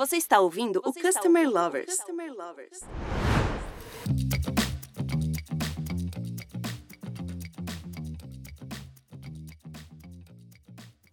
Você 0.00 0.16
está 0.16 0.40
ouvindo 0.40 0.80
Você 0.82 0.98
o 0.98 1.02
Customer 1.02 1.42
ouvindo 1.42 1.60
Lovers. 1.60 1.94
Customer 1.94 2.32
Lovers. 2.32 2.80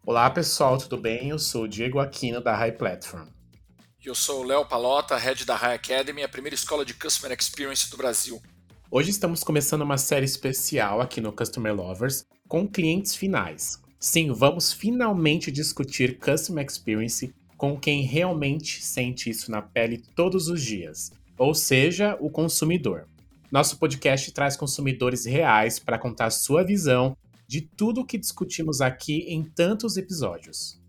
Olá 0.06 0.30
pessoal, 0.30 0.78
tudo 0.78 0.96
bem? 0.96 1.32
Eu 1.32 1.38
sou 1.38 1.64
o 1.64 1.68
Diego 1.68 2.00
Aquino 2.00 2.40
da 2.40 2.56
High 2.56 2.78
Platform. 2.78 3.28
Eu 4.02 4.16
sou 4.16 4.40
o 4.40 4.44
Léo 4.46 4.66
Palota, 4.66 5.18
head 5.18 5.44
da 5.44 5.56
High 5.56 5.76
Academy, 5.76 6.24
a 6.24 6.30
primeira 6.30 6.56
escola 6.56 6.86
de 6.86 6.94
Customer 6.94 7.38
Experience 7.38 7.92
do 7.92 7.98
Brasil. 7.98 8.42
Hoje 8.90 9.10
estamos 9.10 9.44
começando 9.44 9.82
uma 9.82 9.98
série 9.98 10.24
especial 10.24 11.02
aqui 11.02 11.20
no 11.20 11.34
Customer 11.34 11.76
Lovers 11.76 12.26
com 12.48 12.66
clientes 12.66 13.18
finais. 13.18 13.82
Sim, 14.00 14.32
vamos 14.32 14.72
finalmente 14.72 15.52
discutir 15.52 16.18
Customer 16.20 16.66
Experience 16.66 17.36
com 17.58 17.78
quem 17.78 18.04
realmente 18.04 18.84
sente 18.84 19.30
isso 19.30 19.50
na 19.50 19.62
pele 19.62 20.04
todos 20.16 20.48
os 20.48 20.62
dias, 20.62 21.12
ou 21.38 21.56
seja, 21.56 22.16
o 22.22 22.30
consumidor. 22.30 23.08
Nosso 23.52 23.78
podcast 23.78 24.32
traz 24.32 24.56
consumidores 24.56 25.26
reais 25.26 25.80
para 25.80 25.98
contar 25.98 26.30
sua 26.30 26.64
visão 26.64 27.18
de 27.48 27.62
tudo 27.62 28.02
o 28.02 28.06
que 28.06 28.18
discutimos 28.18 28.82
aqui 28.82 29.20
em 29.28 29.44
tantos 29.44 29.98
episódios. 29.98 30.80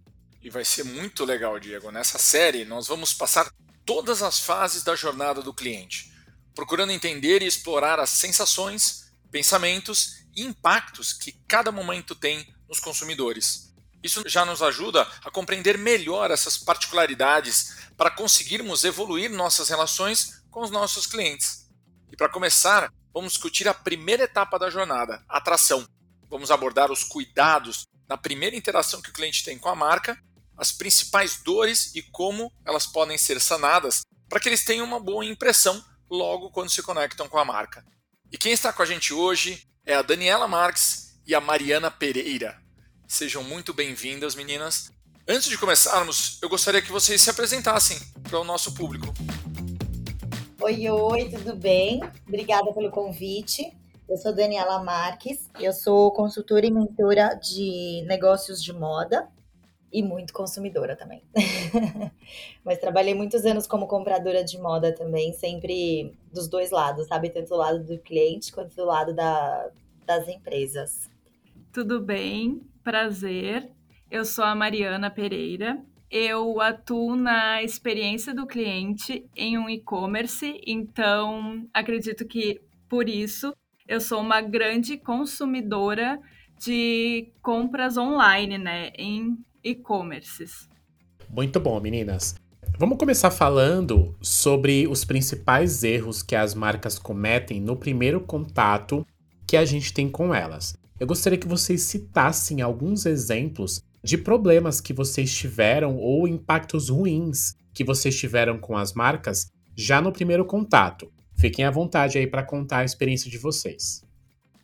E 0.43 0.51
vai 0.51 0.65
ser 0.65 0.85
muito 0.85 1.25
legal, 1.25 1.59
Diego. 1.59 1.91
Nessa 1.91 2.19
série, 2.19 2.65
nós 2.65 2.87
vamos 2.87 3.15
passar 3.15 3.53
todas 3.87 4.23
as 4.23 4.41
fases 4.41 4.83
da 4.83 4.95
jornada 4.95 5.41
do 5.41 5.55
cliente, 5.55 6.13
procurando 6.55 6.93
entender 6.93 7.43
e 7.43 7.47
explorar 7.47 7.99
as 8.01 8.11
sensações, 8.11 9.13
pensamentos 9.31 10.25
e 10.37 10.43
impactos 10.43 11.13
que 11.13 11.33
cada 11.47 11.71
momento 11.73 12.15
tem 12.15 12.47
nos 12.69 12.81
consumidores. 12.81 13.68
Isso 14.03 14.23
já 14.27 14.45
nos 14.45 14.63
ajuda 14.63 15.07
a 15.25 15.31
compreender 15.31 15.77
melhor 15.77 16.31
essas 16.31 16.57
particularidades 16.57 17.77
para 17.97 18.11
conseguirmos 18.11 18.85
evoluir 18.85 19.31
nossas 19.31 19.69
relações 19.69 20.43
com 20.51 20.63
os 20.63 20.71
nossos 20.71 21.07
clientes. 21.07 21.69
E 22.11 22.17
para 22.17 22.29
começar, 22.29 22.93
vamos 23.13 23.33
discutir 23.33 23.67
a 23.69 23.75
primeira 23.75 24.25
etapa 24.25 24.59
da 24.59 24.71
jornada, 24.71 25.25
atração. 25.29 25.87
Vamos 26.31 26.51
abordar 26.51 26.93
os 26.93 27.03
cuidados 27.03 27.87
na 28.09 28.17
primeira 28.17 28.57
interação 28.57 29.03
que 29.03 29.11
o 29.11 29.13
cliente 29.13 29.45
tem 29.45 29.59
com 29.59 29.69
a 29.69 29.75
marca, 29.75 30.19
as 30.57 30.73
principais 30.73 31.43
dores 31.43 31.95
e 31.95 32.03
como 32.03 32.53
elas 32.65 32.87
podem 32.87 33.19
ser 33.19 33.41
sanadas 33.41 34.03
para 34.29 34.41
que 34.41 34.49
eles 34.49 34.65
tenham 34.65 34.87
uma 34.87 35.01
boa 35.01 35.25
impressão 35.25 35.83
logo 36.11 36.51
quando 36.51 36.71
se 36.71 36.83
conectam 36.83 37.29
com 37.29 37.39
a 37.39 37.45
marca. 37.45 37.85
E 38.31 38.39
quem 38.39 38.53
está 38.53 38.73
com 38.73 38.83
a 38.83 38.87
gente 38.87 39.13
hoje 39.13 39.67
é 39.85 39.95
a 39.95 40.03
Daniela 40.03 40.47
Marques 40.47 41.19
e 41.27 41.35
a 41.35 41.41
Mariana 41.41 41.91
Pereira. 41.91 42.68
Sejam 43.09 43.43
muito 43.43 43.73
bem-vindas, 43.73 44.35
meninas. 44.35 44.93
Antes 45.27 45.49
de 45.49 45.57
começarmos, 45.57 46.39
eu 46.43 46.49
gostaria 46.49 46.83
que 46.83 46.93
vocês 46.93 47.23
se 47.23 47.31
apresentassem 47.31 47.97
para 48.23 48.39
o 48.39 48.45
nosso 48.45 48.75
público. 48.75 49.07
Oi, 50.61 50.91
oi, 50.91 51.31
tudo 51.31 51.57
bem? 51.57 52.03
Obrigada 52.27 52.71
pelo 52.71 52.91
convite. 52.91 53.75
Eu 54.07 54.19
sou 54.19 54.35
Daniela 54.35 54.83
Marques, 54.83 55.49
eu 55.59 55.73
sou 55.73 56.13
consultora 56.13 56.67
e 56.67 56.71
mentora 56.71 57.35
de 57.35 58.05
negócios 58.07 58.63
de 58.63 58.75
moda 58.75 59.27
e 59.91 60.03
muito 60.03 60.35
consumidora 60.35 60.95
também. 60.95 61.23
Mas 62.63 62.77
trabalhei 62.77 63.15
muitos 63.15 63.47
anos 63.47 63.67
como 63.67 63.87
compradora 63.87 64.45
de 64.45 64.59
moda 64.59 64.95
também, 64.95 65.33
sempre 65.33 66.15
dos 66.31 66.47
dois 66.47 66.71
lados, 66.71 67.07
sabe? 67.07 67.31
Tanto 67.31 67.49
do 67.49 67.57
lado 67.57 67.83
do 67.83 67.99
cliente 67.99 68.53
quanto 68.53 68.77
do 68.77 68.85
lado 68.85 69.15
da, 69.15 69.71
das 70.05 70.29
empresas. 70.29 71.09
Tudo 71.73 72.01
bem? 72.01 72.69
Prazer. 72.89 73.69
Eu 74.11 74.25
sou 74.25 74.43
a 74.43 74.55
Mariana 74.55 75.11
Pereira. 75.11 75.79
Eu 76.11 76.59
atuo 76.59 77.15
na 77.17 77.63
experiência 77.63 78.35
do 78.35 78.47
cliente 78.47 79.27
em 79.37 79.59
um 79.59 79.69
e-commerce, 79.69 80.59
então 80.67 81.69
acredito 81.75 82.25
que 82.25 82.59
por 82.89 83.11
isso 83.11 83.53
eu 83.87 84.01
sou 84.01 84.23
uma 84.23 84.41
grande 84.41 84.97
consumidora 84.97 86.19
de 86.59 87.31
compras 87.43 87.99
online, 87.99 88.57
né, 88.57 88.89
em 88.97 89.37
e-commerces. 89.63 90.67
Muito 91.29 91.61
bom, 91.61 91.79
meninas. 91.79 92.37
Vamos 92.79 92.97
começar 92.97 93.31
falando 93.31 94.17
sobre 94.23 94.89
os 94.89 95.05
principais 95.05 95.85
erros 95.85 96.23
que 96.23 96.35
as 96.35 96.55
marcas 96.55 96.99
cometem 96.99 97.61
no 97.61 97.77
primeiro 97.77 98.19
contato 98.23 99.07
que 99.47 99.59
a 99.59 99.65
gente 99.67 99.93
tem 99.93 100.09
com 100.09 100.35
elas. 100.35 100.75
Eu 101.01 101.07
gostaria 101.07 101.39
que 101.39 101.47
vocês 101.47 101.83
citassem 101.83 102.61
alguns 102.61 103.07
exemplos 103.07 103.81
de 104.03 104.19
problemas 104.19 104.81
que 104.81 104.93
vocês 104.93 105.33
tiveram 105.33 105.97
ou 105.97 106.27
impactos 106.27 106.89
ruins 106.89 107.55
que 107.73 107.85
vocês 107.85 108.19
tiveram 108.19 108.59
com 108.59 108.77
as 108.77 108.93
marcas 108.93 109.53
já 109.77 110.01
no 110.01 110.13
primeiro 110.13 110.45
contato. 110.45 111.09
Fiquem 111.39 111.65
à 111.65 111.71
vontade 111.71 112.19
aí 112.19 112.27
para 112.27 112.43
contar 112.43 112.79
a 112.79 112.85
experiência 112.85 113.31
de 113.31 113.39
vocês. 113.39 114.05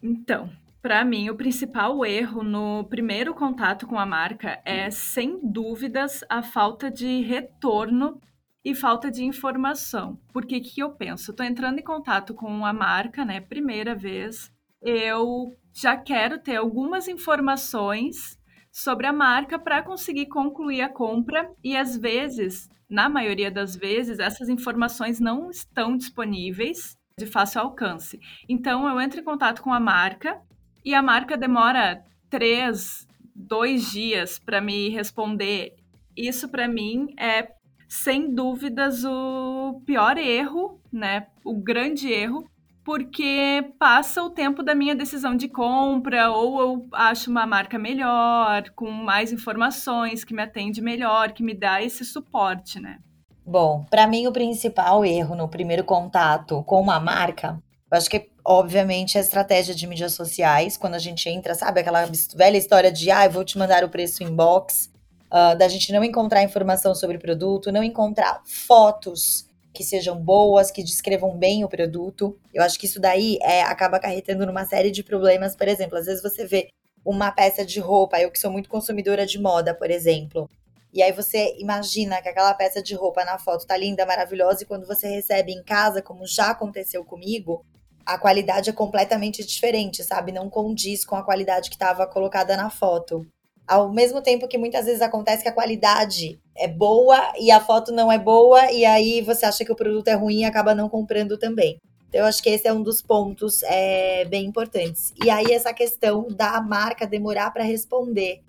Então, 0.03 0.51
para 0.83 1.05
mim, 1.05 1.31
o 1.31 1.37
principal 1.37 2.05
erro 2.05 2.43
no 2.43 2.85
primeiro 2.85 3.33
contato 3.33 3.87
com 3.87 3.97
a 3.97 4.05
marca 4.05 4.61
é, 4.65 4.91
sem 4.91 5.39
dúvidas, 5.41 6.25
a 6.29 6.43
falta 6.43 6.91
de 6.91 7.21
retorno 7.23 8.21
e 8.65 8.75
falta 8.75 9.09
de 9.09 9.25
informação. 9.25 10.19
Porque 10.33 10.61
que 10.61 10.81
eu 10.83 10.91
penso? 10.91 11.31
Estou 11.31 11.47
entrando 11.47 11.79
em 11.79 11.85
contato 11.85 12.35
com 12.35 12.67
a 12.67 12.73
marca, 12.73 13.25
né? 13.25 13.41
Primeira 13.41 13.95
vez, 13.95 14.51
eu 14.83 15.55
já 15.75 15.97
quero 15.97 16.39
ter 16.39 16.57
algumas 16.57 17.09
informações 17.09 18.39
sobre 18.71 19.07
a 19.07 19.13
marca 19.13 19.59
para 19.59 19.83
conseguir 19.83 20.27
concluir 20.27 20.83
a 20.83 20.89
compra 20.89 21.51
e 21.63 21.77
às 21.77 21.97
vezes, 21.97 22.69
na 22.89 23.09
maioria 23.09 23.51
das 23.51 23.75
vezes, 23.75 24.19
essas 24.19 24.49
informações 24.49 25.19
não 25.19 25.51
estão 25.51 25.97
disponíveis 25.97 26.97
de 27.19 27.27
fácil 27.27 27.61
alcance. 27.61 28.21
Então 28.49 28.89
eu 28.89 29.01
entro 29.01 29.21
em 29.21 29.25
contato 29.25 29.63
com 29.63 29.73
a 29.73 29.81
marca 29.81 30.41
e 30.85 30.95
a 30.95 31.03
marca 31.03 31.37
demora 31.37 32.05
três, 32.31 33.07
dois 33.35 33.91
dias 33.91 34.39
para 34.39 34.61
me 34.61 34.89
responder. 34.91 35.75
Isso 36.17 36.49
para 36.49 36.69
mim 36.69 37.15
é 37.19 37.53
sem 37.89 38.33
dúvidas 38.35 39.05
o 39.05 39.81
pior 39.87 40.19
erro, 40.19 40.81
né? 40.93 41.29
O 41.45 41.55
grande 41.55 42.09
erro, 42.13 42.49
porque 42.85 43.73
passa 43.79 44.23
o 44.23 44.31
tempo 44.31 44.63
da 44.63 44.75
minha 44.75 44.95
decisão 44.95 45.35
de 45.35 45.49
compra, 45.49 46.31
ou 46.31 46.61
eu 46.61 46.87
acho 46.93 47.31
uma 47.31 47.47
marca 47.47 47.79
melhor, 47.79 48.69
com 48.77 48.91
mais 48.91 49.33
informações, 49.33 50.23
que 50.23 50.35
me 50.35 50.43
atende 50.43 50.83
melhor, 50.83 51.33
que 51.33 51.43
me 51.43 51.55
dá 51.55 51.83
esse 51.83 52.05
suporte, 52.05 52.79
né? 52.79 52.99
Bom, 53.47 53.85
para 53.91 54.07
mim 54.07 54.27
o 54.27 54.33
principal 54.33 55.05
erro 55.05 55.35
no 55.35 55.49
primeiro 55.49 55.85
contato 55.85 56.63
com 56.65 56.81
uma 56.81 57.01
marca, 57.01 57.59
eu 57.91 57.99
acho 57.99 58.09
que 58.09 58.31
obviamente 58.45 59.17
a 59.17 59.21
estratégia 59.21 59.75
de 59.75 59.87
mídias 59.87 60.13
sociais, 60.13 60.77
quando 60.77 60.95
a 60.95 60.99
gente 60.99 61.29
entra, 61.29 61.55
sabe 61.55 61.81
aquela 61.81 62.05
velha 62.35 62.57
história 62.57 62.93
de 62.93 63.11
ah, 63.11 63.25
eu 63.25 63.31
vou 63.31 63.45
te 63.45 63.57
mandar 63.57 63.85
o 63.85 63.89
preço 63.89 64.23
inbox, 64.23 64.91
uh, 65.27 65.57
da 65.57 65.69
gente 65.69 65.93
não 65.93 66.05
encontrar 66.05 66.43
informação 66.43 66.95
sobre 66.95 67.17
o 67.17 67.21
produto, 67.21 67.73
não 67.73 67.83
encontrar 67.83 68.43
fotos 68.45 69.47
que 69.75 69.83
sejam 69.83 70.17
boas, 70.17 70.71
que 70.71 70.85
descrevam 70.85 71.37
bem 71.37 71.65
o 71.65 71.69
produto. 71.69 72.39
Eu 72.55 72.63
acho 72.63 72.79
que 72.79 72.87
isso 72.87 73.01
daí 73.01 73.37
é, 73.43 73.63
acaba 73.63 73.97
acarretando 73.97 74.47
numa 74.47 74.65
série 74.65 74.93
de 74.93 75.03
problemas. 75.03 75.57
Por 75.57 75.67
exemplo, 75.67 75.99
às 75.99 76.07
vezes 76.07 76.23
você 76.23 76.47
vê 76.47 76.69
uma 77.05 77.33
peça 77.33 77.67
de 77.67 77.81
roupa, 77.81 78.21
eu 78.21 78.31
que 78.31 78.39
sou 78.39 78.51
muito 78.51 78.69
consumidora 78.69 79.27
de 79.27 79.39
moda, 79.39 79.75
por 79.75 79.91
exemplo. 79.91 80.49
E 80.93 81.03
aí 81.03 81.11
você 81.11 81.57
imagina 81.59 82.23
que 82.23 82.29
aquela 82.29 82.55
peça 82.55 82.81
de 82.81 82.95
roupa 82.95 83.25
na 83.25 83.37
foto 83.37 83.67
tá 83.67 83.77
linda, 83.77 84.07
maravilhosa, 84.07 84.63
e 84.63 84.67
quando 84.67 84.87
você 84.87 85.09
recebe 85.09 85.53
em 85.53 85.63
casa, 85.63 86.01
como 86.01 86.25
já 86.25 86.51
aconteceu 86.51 87.05
comigo, 87.05 87.67
a 88.07 88.17
qualidade 88.17 88.71
é 88.71 88.73
completamente 88.73 89.45
diferente, 89.45 90.05
sabe? 90.05 90.31
Não 90.31 90.49
condiz 90.49 91.05
com 91.05 91.17
a 91.17 91.25
qualidade 91.25 91.69
que 91.69 91.75
estava 91.75 92.07
colocada 92.07 92.57
na 92.57 92.71
foto. 92.71 93.27
Ao 93.67 93.91
mesmo 93.91 94.21
tempo 94.21 94.47
que 94.47 94.59
muitas 94.59 94.85
vezes 94.85 95.01
acontece 95.01 95.43
que 95.43 95.49
a 95.49 95.53
qualidade 95.53 96.39
é 96.55 96.69
boa 96.69 97.33
e 97.39 97.51
a 97.51 97.61
foto 97.61 97.93
não 97.93 98.13
é 98.13 98.19
boa, 98.19 98.71
e 98.71 98.85
aí 98.85 99.23
você 99.23 99.47
acha 99.47 99.65
que 99.65 99.73
o 99.73 99.77
produto 99.77 100.09
é 100.09 100.15
ruim 100.15 100.41
e 100.41 100.45
acaba 100.45 100.75
não 100.75 100.89
comprando 100.89 101.39
também. 101.39 101.79
Então, 102.09 102.21
eu 102.21 102.27
acho 102.27 102.43
que 102.43 102.51
esse 102.51 102.69
é 102.69 102.73
um 102.73 102.83
dos 102.83 103.03
pontos 103.03 103.63
é, 103.65 104.25
bem 104.27 104.45
importantes. 104.47 105.13
E 105.25 105.31
aí, 105.31 105.47
essa 105.53 105.73
questão 105.73 106.29
da 106.29 106.61
marca 106.61 107.07
demorar 107.07 107.51
para 107.51 107.65
responder. 107.65 108.41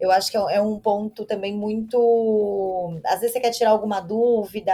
Eu 0.00 0.10
acho 0.10 0.30
que 0.30 0.36
é 0.36 0.60
um 0.60 0.80
ponto 0.80 1.24
também 1.24 1.54
muito. 1.54 2.98
Às 3.06 3.20
vezes 3.20 3.34
você 3.34 3.40
quer 3.40 3.50
tirar 3.52 3.70
alguma 3.70 4.00
dúvida, 4.00 4.72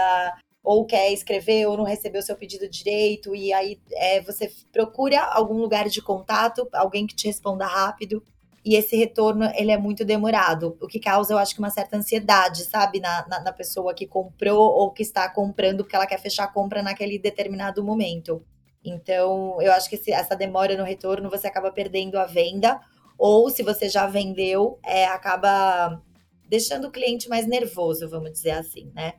ou 0.63 0.87
quer 0.87 1.13
escrever, 1.13 1.67
ou 1.67 1.77
não 1.77 1.85
recebeu 1.85 2.23
seu 2.23 2.37
pedido 2.37 2.69
direito, 2.69 3.35
e 3.35 3.53
aí 3.53 3.79
é, 3.93 4.23
você 4.23 4.51
procura 4.73 5.21
algum 5.25 5.59
lugar 5.59 5.89
de 5.89 6.01
contato, 6.01 6.67
alguém 6.73 7.07
que 7.07 7.15
te 7.15 7.27
responda 7.27 7.67
rápido 7.67 8.23
e 8.69 8.77
esse 8.77 8.95
retorno 8.95 9.51
ele 9.55 9.71
é 9.71 9.79
muito 9.79 10.05
demorado, 10.05 10.77
o 10.79 10.87
que 10.87 11.01
causa, 11.01 11.33
eu 11.33 11.39
acho 11.39 11.55
que 11.55 11.59
uma 11.59 11.71
certa 11.71 11.97
ansiedade, 11.97 12.65
sabe, 12.65 13.01
na, 13.01 13.27
na, 13.27 13.41
na 13.45 13.51
pessoa 13.51 13.95
que 13.95 14.07
comprou 14.07 14.61
ou 14.61 14.91
que 14.91 15.03
está 15.03 15.27
comprando 15.27 15.79
porque 15.79 15.97
ela 15.97 16.07
quer 16.07 16.21
fechar 16.21 16.45
a 16.45 16.53
compra 16.53 16.83
naquele 16.83 17.19
determinado 17.19 17.83
momento. 17.83 18.45
Então, 18.85 19.57
eu 19.63 19.73
acho 19.73 19.89
que 19.89 19.95
esse, 19.95 20.13
essa 20.13 20.37
demora 20.37 20.77
no 20.77 20.85
retorno 20.85 21.31
você 21.31 21.47
acaba 21.47 21.73
perdendo 21.73 22.19
a 22.19 22.27
venda, 22.27 22.79
ou 23.17 23.49
se 23.49 23.63
você 23.63 23.89
já 23.89 24.07
vendeu, 24.07 24.79
é, 24.85 25.07
acaba 25.07 26.03
deixando 26.47 26.89
o 26.89 26.91
cliente 26.91 27.27
mais 27.27 27.47
nervoso, 27.47 28.07
vamos 28.07 28.33
dizer 28.33 28.51
assim, 28.51 28.93
né? 28.95 29.15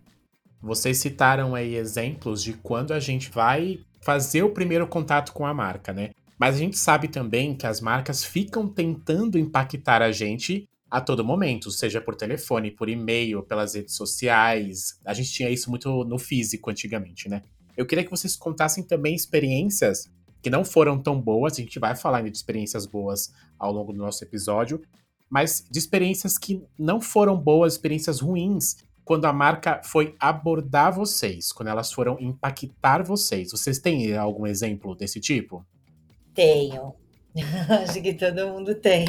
Vocês 0.61 0.99
citaram 0.99 1.55
aí 1.55 1.73
exemplos 1.73 2.43
de 2.43 2.53
quando 2.53 2.93
a 2.93 2.99
gente 2.99 3.31
vai 3.31 3.79
fazer 3.99 4.43
o 4.43 4.53
primeiro 4.53 4.85
contato 4.85 5.33
com 5.33 5.43
a 5.43 5.55
marca, 5.55 5.91
né? 5.91 6.11
Mas 6.39 6.55
a 6.55 6.57
gente 6.57 6.77
sabe 6.77 7.09
também 7.09 7.53
que 7.53 7.67
as 7.67 7.81
marcas 7.81 8.23
ficam 8.23 8.65
tentando 8.65 9.37
impactar 9.37 10.01
a 10.01 10.11
gente 10.11 10.67
a 10.89 11.01
todo 11.01 11.23
momento, 11.23 11.69
seja 11.69 12.01
por 12.01 12.15
telefone, 12.15 12.71
por 12.71 12.89
e-mail, 12.89 13.43
pelas 13.43 13.75
redes 13.75 13.93
sociais. 13.93 14.97
A 15.05 15.13
gente 15.13 15.31
tinha 15.31 15.49
isso 15.49 15.69
muito 15.69 16.05
no 16.05 16.17
físico 16.17 16.69
antigamente, 16.69 17.27
né? 17.27 17.43
Eu 17.77 17.85
queria 17.85 18.03
que 18.03 18.09
vocês 18.09 18.35
contassem 18.35 18.83
também 18.83 19.13
experiências 19.13 20.09
que 20.41 20.49
não 20.49 20.63
foram 20.63 20.97
tão 20.97 21.19
boas, 21.19 21.53
a 21.53 21.57
gente 21.57 21.77
vai 21.77 21.95
falar 21.95 22.21
de 22.21 22.29
experiências 22.29 22.85
boas 22.85 23.33
ao 23.57 23.73
longo 23.73 23.91
do 23.91 23.99
nosso 23.99 24.23
episódio, 24.23 24.81
mas 25.29 25.65
de 25.69 25.77
experiências 25.77 26.37
que 26.37 26.63
não 26.77 27.01
foram 27.01 27.37
boas, 27.37 27.73
experiências 27.73 28.21
ruins, 28.21 28.77
quando 29.03 29.25
a 29.25 29.33
marca 29.33 29.81
foi 29.83 30.15
abordar 30.19 30.93
vocês, 30.93 31.51
quando 31.51 31.67
elas 31.67 31.91
foram 31.91 32.17
impactar 32.19 33.03
vocês. 33.03 33.51
Vocês 33.51 33.79
têm 33.79 34.15
algum 34.15 34.47
exemplo 34.47 34.95
desse 34.95 35.19
tipo? 35.19 35.65
Tenho. 36.39 36.95
Acho 37.83 38.01
que 38.01 38.13
todo 38.13 38.47
mundo 38.47 38.73
tem. 38.75 39.05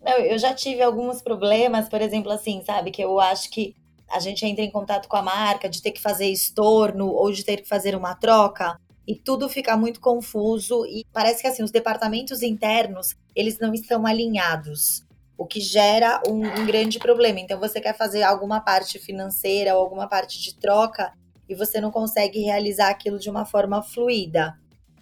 Não, 0.00 0.16
eu 0.16 0.38
já 0.38 0.54
tive 0.54 0.82
alguns 0.82 1.20
problemas, 1.20 1.90
por 1.90 2.00
exemplo, 2.00 2.32
assim, 2.32 2.62
sabe? 2.64 2.90
Que 2.90 3.04
eu 3.04 3.20
acho 3.20 3.50
que 3.50 3.76
a 4.08 4.18
gente 4.18 4.46
entra 4.46 4.64
em 4.64 4.70
contato 4.70 5.06
com 5.06 5.16
a 5.16 5.22
marca, 5.22 5.68
de 5.68 5.82
ter 5.82 5.90
que 5.90 6.00
fazer 6.00 6.26
estorno 6.26 7.08
ou 7.08 7.30
de 7.30 7.44
ter 7.44 7.58
que 7.58 7.68
fazer 7.68 7.94
uma 7.94 8.14
troca 8.14 8.80
e 9.06 9.14
tudo 9.14 9.46
fica 9.46 9.76
muito 9.76 10.00
confuso 10.00 10.86
e 10.86 11.04
parece 11.12 11.42
que 11.42 11.48
assim 11.48 11.62
os 11.62 11.70
departamentos 11.70 12.42
internos 12.42 13.14
eles 13.36 13.58
não 13.58 13.74
estão 13.74 14.06
alinhados, 14.06 15.04
o 15.36 15.44
que 15.44 15.60
gera 15.60 16.22
um, 16.26 16.46
um 16.46 16.64
grande 16.64 16.98
problema. 16.98 17.40
Então 17.40 17.60
você 17.60 17.78
quer 17.78 17.94
fazer 17.94 18.22
alguma 18.22 18.60
parte 18.60 18.98
financeira 18.98 19.74
ou 19.74 19.82
alguma 19.82 20.08
parte 20.08 20.40
de 20.40 20.54
troca 20.58 21.12
e 21.46 21.54
você 21.54 21.78
não 21.78 21.90
consegue 21.90 22.40
realizar 22.40 22.88
aquilo 22.88 23.18
de 23.18 23.28
uma 23.28 23.44
forma 23.44 23.82
fluida. 23.82 24.58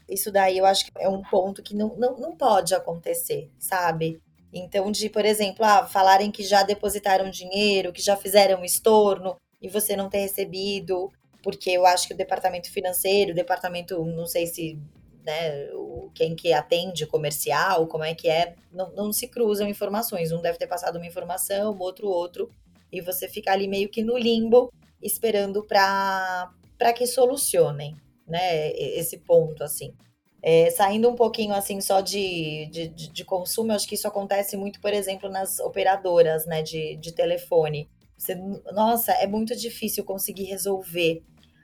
Isso 0.08 0.32
daí 0.32 0.58
eu 0.58 0.64
acho 0.64 0.86
que 0.86 0.92
é 0.98 1.08
um 1.08 1.22
ponto 1.22 1.62
que 1.62 1.74
não, 1.74 1.94
não, 1.96 2.16
não 2.16 2.36
pode 2.36 2.74
acontecer, 2.74 3.50
sabe? 3.58 4.20
Então, 4.52 4.90
de, 4.90 5.10
por 5.10 5.24
exemplo, 5.24 5.64
ah, 5.64 5.86
falarem 5.86 6.30
que 6.30 6.42
já 6.42 6.62
depositaram 6.62 7.30
dinheiro, 7.30 7.92
que 7.92 8.00
já 8.00 8.16
fizeram 8.16 8.64
estorno 8.64 9.36
e 9.60 9.68
você 9.68 9.94
não 9.94 10.08
ter 10.08 10.20
recebido, 10.20 11.10
porque 11.42 11.70
eu 11.70 11.84
acho 11.84 12.08
que 12.08 12.14
o 12.14 12.16
departamento 12.16 12.70
financeiro, 12.70 13.32
o 13.32 13.34
departamento, 13.34 14.02
não 14.04 14.26
sei 14.26 14.46
se 14.46 14.78
né, 15.24 15.68
quem 16.14 16.34
que 16.34 16.52
atende 16.52 17.06
comercial, 17.06 17.86
como 17.86 18.04
é 18.04 18.14
que 18.14 18.28
é, 18.28 18.54
não, 18.72 18.90
não 18.92 19.12
se 19.12 19.28
cruzam 19.28 19.68
informações. 19.68 20.32
Um 20.32 20.40
deve 20.40 20.58
ter 20.58 20.66
passado 20.66 20.96
uma 20.96 21.06
informação, 21.06 21.76
outro 21.78 22.08
outro, 22.08 22.50
e 22.90 23.02
você 23.02 23.28
fica 23.28 23.52
ali 23.52 23.68
meio 23.68 23.90
que 23.90 24.02
no 24.02 24.16
limbo, 24.16 24.72
esperando 25.02 25.62
para 25.64 26.92
que 26.96 27.06
solucionem, 27.06 27.96
né, 28.28 28.70
esse 28.72 29.18
ponto, 29.18 29.62
assim. 29.62 29.94
É, 30.40 30.70
saindo 30.70 31.08
um 31.08 31.16
pouquinho 31.16 31.52
assim 31.52 31.80
só 31.80 32.00
de, 32.00 32.68
de, 32.70 32.88
de, 32.88 33.24
consumo, 33.24 33.72
eu 33.72 33.76
acho 33.76 33.88
que 33.88 33.96
isso 33.96 34.06
acontece 34.06 34.56
muito, 34.56 34.80
por 34.80 34.92
exemplo, 34.92 35.28
nas 35.28 35.58
operadoras 35.58 36.46
né, 36.46 36.62
de, 36.62 36.96
de 36.96 37.12
telefone. 37.12 37.88
Você, 38.16 38.36
nossa, 38.72 39.12
é 39.12 39.26
muito 39.26 39.56
difícil 39.56 40.04
conseguir 40.04 40.44
resolver 40.44 41.22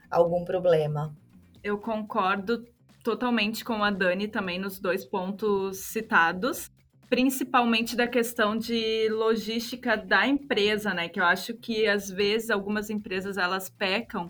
algum 0.09 0.43
problema. 0.43 1.15
Eu 1.63 1.77
concordo 1.77 2.65
totalmente 3.03 3.63
com 3.63 3.83
a 3.83 3.91
Dani 3.91 4.27
também 4.27 4.59
nos 4.59 4.79
dois 4.79 5.05
pontos 5.05 5.77
citados, 5.77 6.69
principalmente 7.09 7.95
da 7.95 8.07
questão 8.07 8.57
de 8.57 9.07
logística 9.09 9.95
da 9.95 10.27
empresa, 10.27 10.93
né? 10.93 11.07
Que 11.07 11.19
eu 11.19 11.25
acho 11.25 11.53
que 11.53 11.87
às 11.87 12.09
vezes 12.09 12.49
algumas 12.49 12.89
empresas 12.89 13.37
elas 13.37 13.69
pecam 13.69 14.29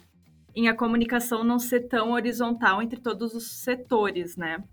em 0.55 0.67
a 0.67 0.73
comunicação 0.73 1.43
não 1.43 1.59
ser 1.59 1.81
tão 1.87 2.11
horizontal 2.11 2.81
entre 2.81 2.99
todos 2.99 3.33
os 3.35 3.51
setores, 3.59 4.37
né? 4.37 4.63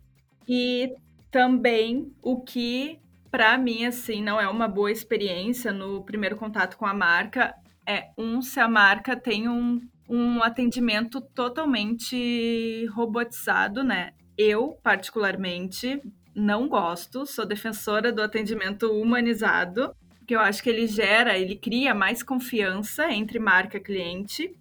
E 0.49 0.95
também 1.31 2.13
o 2.23 2.41
que 2.41 2.99
para 3.31 3.57
mim 3.59 3.87
assim 3.87 4.23
não 4.23 4.41
é 4.41 4.47
uma 4.49 4.69
boa 4.69 4.93
experiência 4.93 5.73
no 5.73 6.05
primeiro 6.05 6.37
contato 6.37 6.77
com 6.77 6.87
a 6.87 6.95
marca 6.95 7.55
é 7.87 8.11
um 8.17 8.41
se 8.41 8.61
a 8.61 8.69
marca 8.69 9.17
tem 9.17 9.49
um, 9.49 9.81
um 10.09 10.43
atendimento 10.43 11.21
totalmente 11.21 12.87
robotizado, 12.95 13.83
né? 13.83 14.13
Eu 14.39 14.79
particularmente 14.83 16.01
não 16.35 16.69
gosto, 16.69 17.27
sou 17.27 17.45
defensora 17.45 18.13
do 18.13 18.23
atendimento 18.23 18.87
humanizado, 18.93 19.95
porque 20.19 20.35
eu 20.35 20.41
acho 20.41 20.63
que 20.63 20.71
ele 20.71 20.87
gera, 20.87 21.37
ele 21.37 21.57
cria 21.57 21.95
mais 21.95 22.23
confiança 22.23 23.11
entre 23.11 23.39
marca 23.39 23.79
e 23.79 23.81
cliente 23.81 24.55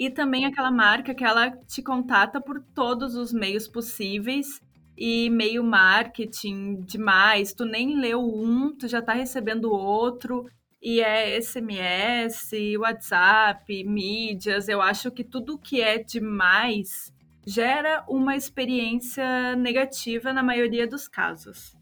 e 0.00 0.08
também 0.08 0.46
aquela 0.46 0.70
marca 0.70 1.14
que 1.14 1.22
ela 1.22 1.50
te 1.66 1.82
contata 1.82 2.40
por 2.40 2.58
todos 2.74 3.16
os 3.16 3.34
meios 3.34 3.68
possíveis 3.68 4.58
e 4.96 5.28
meio 5.28 5.62
marketing 5.62 6.80
demais. 6.86 7.52
Tu 7.52 7.66
nem 7.66 8.00
leu 8.00 8.18
um, 8.18 8.74
tu 8.74 8.88
já 8.88 9.02
tá 9.02 9.12
recebendo 9.12 9.70
outro. 9.70 10.50
E 10.80 11.02
é 11.02 11.38
SMS, 11.38 12.50
WhatsApp, 12.78 13.84
mídias. 13.84 14.68
Eu 14.68 14.80
acho 14.80 15.10
que 15.10 15.22
tudo 15.22 15.58
que 15.58 15.82
é 15.82 15.98
demais 15.98 17.12
gera 17.46 18.02
uma 18.08 18.34
experiência 18.34 19.54
negativa 19.54 20.32
na 20.32 20.42
maioria 20.42 20.86
dos 20.86 21.06
casos. 21.08 21.76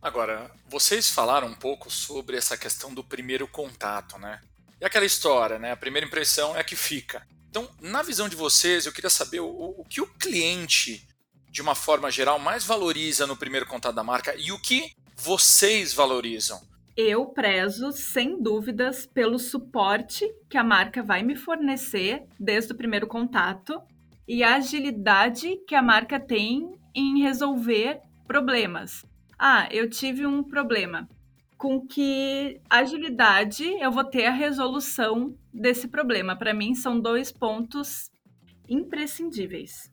Agora, 0.00 0.50
vocês 0.66 1.10
falaram 1.10 1.48
um 1.48 1.54
pouco 1.54 1.90
sobre 1.90 2.38
essa 2.38 2.56
questão 2.56 2.94
do 2.94 3.04
primeiro 3.04 3.46
contato, 3.46 4.16
né? 4.18 4.40
E 4.80 4.86
aquela 4.86 5.04
história, 5.04 5.58
né? 5.58 5.72
A 5.72 5.76
primeira 5.76 6.06
impressão 6.06 6.56
é 6.56 6.60
a 6.60 6.64
que 6.64 6.74
fica. 6.74 7.26
Então, 7.50 7.68
na 7.80 8.02
visão 8.02 8.28
de 8.28 8.36
vocês, 8.36 8.86
eu 8.86 8.92
queria 8.92 9.10
saber 9.10 9.40
o, 9.40 9.46
o 9.46 9.84
que 9.84 10.00
o 10.00 10.06
cliente, 10.06 11.06
de 11.50 11.62
uma 11.62 11.74
forma 11.74 12.10
geral, 12.10 12.38
mais 12.38 12.64
valoriza 12.64 13.26
no 13.26 13.36
primeiro 13.36 13.66
contato 13.66 13.94
da 13.94 14.04
marca 14.04 14.34
e 14.36 14.52
o 14.52 14.58
que 14.60 14.92
vocês 15.16 15.92
valorizam. 15.92 16.60
Eu 16.96 17.26
prezo, 17.26 17.92
sem 17.92 18.42
dúvidas, 18.42 19.06
pelo 19.06 19.38
suporte 19.38 20.28
que 20.50 20.58
a 20.58 20.64
marca 20.64 21.02
vai 21.02 21.22
me 21.22 21.36
fornecer 21.36 22.24
desde 22.38 22.72
o 22.72 22.76
primeiro 22.76 23.06
contato 23.06 23.80
e 24.26 24.42
a 24.42 24.56
agilidade 24.56 25.56
que 25.66 25.74
a 25.74 25.82
marca 25.82 26.18
tem 26.18 26.72
em 26.94 27.22
resolver 27.22 28.00
problemas. 28.26 29.04
Ah, 29.38 29.68
eu 29.70 29.88
tive 29.88 30.26
um 30.26 30.42
problema 30.42 31.08
com 31.58 31.84
que 31.84 32.60
agilidade 32.70 33.64
eu 33.80 33.90
vou 33.90 34.04
ter 34.04 34.26
a 34.26 34.32
resolução 34.32 35.34
desse 35.52 35.88
problema. 35.88 36.36
Para 36.36 36.54
mim, 36.54 36.74
são 36.74 37.00
dois 37.00 37.32
pontos 37.32 38.10
imprescindíveis. 38.68 39.90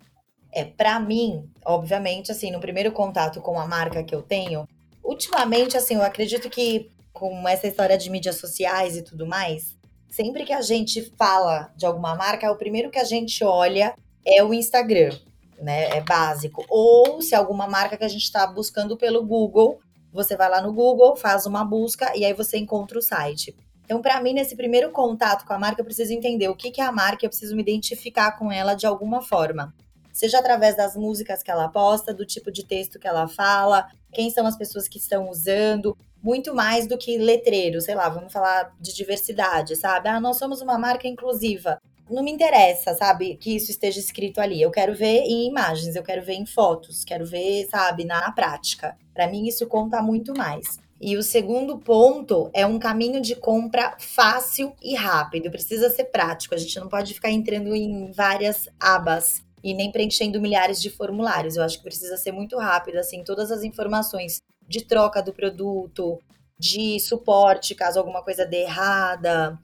É, 0.51 0.63
para 0.63 0.99
mim, 0.99 1.49
obviamente, 1.65 2.31
assim, 2.31 2.51
no 2.51 2.59
primeiro 2.59 2.91
contato 2.91 3.41
com 3.41 3.59
a 3.59 3.67
marca 3.67 4.03
que 4.03 4.13
eu 4.13 4.21
tenho, 4.21 4.67
ultimamente, 5.03 5.75
assim, 5.75 5.95
eu 5.95 6.03
acredito 6.03 6.49
que 6.49 6.89
com 7.11 7.47
essa 7.47 7.67
história 7.67 7.97
de 7.97 8.09
mídias 8.09 8.35
sociais 8.35 8.95
e 8.95 9.01
tudo 9.01 9.25
mais, 9.25 9.75
sempre 10.09 10.45
que 10.45 10.53
a 10.53 10.61
gente 10.61 11.01
fala 11.17 11.73
de 11.75 11.85
alguma 11.85 12.13
marca, 12.13 12.51
o 12.51 12.57
primeiro 12.57 12.91
que 12.91 12.99
a 12.99 13.03
gente 13.03 13.43
olha 13.43 13.95
é 14.25 14.43
o 14.43 14.53
Instagram, 14.53 15.17
né? 15.59 15.89
É 15.97 16.01
básico. 16.01 16.63
Ou 16.69 17.21
se 17.21 17.33
alguma 17.33 17.67
marca 17.67 17.97
que 17.97 18.03
a 18.03 18.09
gente 18.09 18.23
está 18.23 18.45
buscando 18.45 18.97
pelo 18.97 19.25
Google, 19.25 19.79
você 20.15 20.35
vai 20.35 20.49
lá 20.49 20.61
no 20.61 20.73
Google, 20.73 21.15
faz 21.15 21.45
uma 21.45 21.63
busca 21.63 22.11
e 22.15 22.23
aí 22.23 22.33
você 22.33 22.57
encontra 22.57 22.97
o 22.97 23.01
site. 23.01 23.53
Então, 23.83 24.01
para 24.01 24.19
mim, 24.21 24.33
nesse 24.33 24.55
primeiro 24.55 24.89
contato 24.89 25.45
com 25.45 25.53
a 25.53 25.59
marca, 25.59 25.81
eu 25.81 25.85
preciso 25.85 26.11
entender 26.13 26.47
o 26.47 26.55
que, 26.55 26.81
é 26.81 26.83
a 26.83 26.91
marca, 26.91 27.25
eu 27.25 27.29
preciso 27.29 27.55
me 27.55 27.61
identificar 27.61 28.31
com 28.31 28.51
ela 28.51 28.73
de 28.73 28.87
alguma 28.87 29.21
forma. 29.21 29.75
Seja 30.11 30.39
através 30.39 30.75
das 30.75 30.95
músicas 30.95 31.43
que 31.43 31.51
ela 31.51 31.67
posta, 31.67 32.13
do 32.13 32.25
tipo 32.25 32.51
de 32.51 32.65
texto 32.65 32.97
que 32.97 33.07
ela 33.07 33.27
fala, 33.27 33.87
quem 34.13 34.31
são 34.31 34.47
as 34.47 34.57
pessoas 34.57 34.87
que 34.87 34.97
estão 34.97 35.29
usando, 35.29 35.95
muito 36.23 36.55
mais 36.55 36.87
do 36.87 36.97
que 36.97 37.17
letreiro, 37.17 37.79
sei 37.81 37.93
lá, 37.93 38.09
vamos 38.09 38.33
falar 38.33 38.73
de 38.79 38.95
diversidade, 38.95 39.75
sabe? 39.75 40.09
Ah, 40.09 40.19
nós 40.19 40.37
somos 40.37 40.61
uma 40.61 40.77
marca 40.79 41.07
inclusiva. 41.07 41.77
Não 42.09 42.23
me 42.23 42.31
interessa, 42.31 42.93
sabe, 42.93 43.35
que 43.35 43.55
isso 43.55 43.71
esteja 43.71 43.99
escrito 43.99 44.39
ali. 44.39 44.61
Eu 44.61 44.69
quero 44.69 44.95
ver 44.95 45.21
em 45.21 45.47
imagens, 45.47 45.95
eu 45.95 46.03
quero 46.03 46.23
ver 46.23 46.33
em 46.33 46.45
fotos, 46.45 47.03
quero 47.03 47.25
ver, 47.25 47.67
sabe, 47.67 48.05
na 48.05 48.31
prática. 48.31 48.95
Para 49.13 49.27
mim, 49.27 49.47
isso 49.47 49.65
conta 49.67 50.01
muito 50.01 50.37
mais. 50.37 50.79
E 51.01 51.17
o 51.17 51.23
segundo 51.23 51.77
ponto 51.77 52.49
é 52.53 52.65
um 52.65 52.79
caminho 52.79 53.19
de 53.19 53.35
compra 53.35 53.95
fácil 53.99 54.73
e 54.81 54.95
rápido. 54.95 55.51
Precisa 55.51 55.89
ser 55.89 56.05
prático. 56.05 56.55
A 56.55 56.57
gente 56.57 56.79
não 56.79 56.87
pode 56.87 57.13
ficar 57.13 57.31
entrando 57.31 57.75
em 57.75 58.11
várias 58.11 58.69
abas 58.79 59.43
e 59.63 59.73
nem 59.73 59.91
preenchendo 59.91 60.39
milhares 60.39 60.81
de 60.81 60.89
formulários. 60.89 61.55
Eu 61.55 61.63
acho 61.63 61.77
que 61.77 61.83
precisa 61.83 62.17
ser 62.17 62.31
muito 62.31 62.57
rápido, 62.57 62.97
assim, 62.97 63.23
todas 63.23 63.51
as 63.51 63.63
informações 63.63 64.41
de 64.67 64.85
troca 64.85 65.21
do 65.21 65.33
produto, 65.33 66.19
de 66.57 66.99
suporte 66.99 67.75
caso 67.75 67.99
alguma 67.99 68.23
coisa 68.23 68.45
dê 68.45 68.61
errada, 68.61 69.59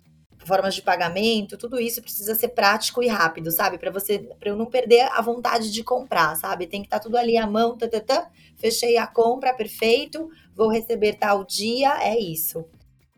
formas 0.45 0.75
de 0.75 0.81
pagamento, 0.81 1.57
tudo 1.57 1.79
isso 1.79 2.01
precisa 2.01 2.35
ser 2.35 2.49
prático 2.49 3.03
e 3.03 3.07
rápido, 3.07 3.51
sabe? 3.51 3.77
Para 3.77 3.91
você, 3.91 4.19
para 4.19 4.49
eu 4.49 4.55
não 4.55 4.65
perder 4.65 5.01
a 5.11 5.21
vontade 5.21 5.71
de 5.71 5.83
comprar, 5.83 6.35
sabe? 6.35 6.67
Tem 6.67 6.81
que 6.81 6.87
estar 6.87 6.99
tá 6.99 7.03
tudo 7.03 7.17
ali 7.17 7.37
à 7.37 7.47
mão, 7.47 7.77
tá, 7.77 7.87
tá, 7.87 7.99
tá, 7.99 8.29
fechei 8.55 8.97
a 8.97 9.07
compra, 9.07 9.53
perfeito, 9.53 10.29
vou 10.55 10.69
receber 10.69 11.13
tal 11.13 11.43
dia, 11.43 11.97
é 12.01 12.17
isso. 12.19 12.65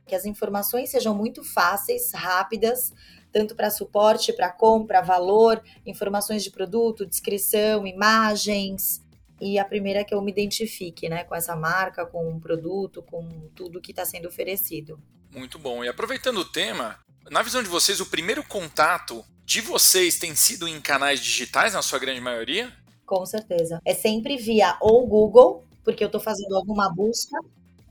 Que 0.05 0.15
as 0.15 0.25
informações 0.25 0.89
sejam 0.89 1.15
muito 1.15 1.43
fáceis, 1.43 2.11
rápidas, 2.13 2.93
tanto 3.31 3.55
para 3.55 3.71
suporte, 3.71 4.33
para 4.33 4.51
compra, 4.51 5.01
valor, 5.01 5.61
informações 5.85 6.43
de 6.43 6.51
produto, 6.51 7.05
descrição, 7.05 7.87
imagens. 7.87 9.01
E 9.41 9.57
a 9.57 9.65
primeira 9.65 10.01
é 10.01 10.03
que 10.03 10.13
eu 10.13 10.21
me 10.21 10.31
identifique 10.31 11.09
né, 11.09 11.23
com 11.23 11.33
essa 11.33 11.55
marca, 11.55 12.05
com 12.05 12.29
o 12.29 12.39
produto, 12.39 13.01
com 13.01 13.49
tudo 13.55 13.81
que 13.81 13.91
está 13.91 14.05
sendo 14.05 14.27
oferecido. 14.27 15.01
Muito 15.33 15.57
bom. 15.57 15.83
E 15.83 15.87
aproveitando 15.87 16.37
o 16.37 16.45
tema, 16.45 16.97
na 17.29 17.41
visão 17.41 17.63
de 17.63 17.69
vocês, 17.69 17.99
o 17.99 18.05
primeiro 18.05 18.43
contato 18.43 19.23
de 19.45 19.61
vocês 19.61 20.17
tem 20.17 20.35
sido 20.35 20.67
em 20.67 20.79
canais 20.79 21.19
digitais, 21.19 21.73
na 21.73 21.81
sua 21.81 21.99
grande 21.99 22.21
maioria? 22.21 22.71
Com 23.05 23.25
certeza. 23.25 23.81
É 23.85 23.93
sempre 23.93 24.37
via 24.37 24.77
ou 24.79 25.05
Google, 25.05 25.65
porque 25.83 26.03
eu 26.03 26.07
estou 26.07 26.21
fazendo 26.21 26.55
alguma 26.55 26.89
busca, 26.93 27.37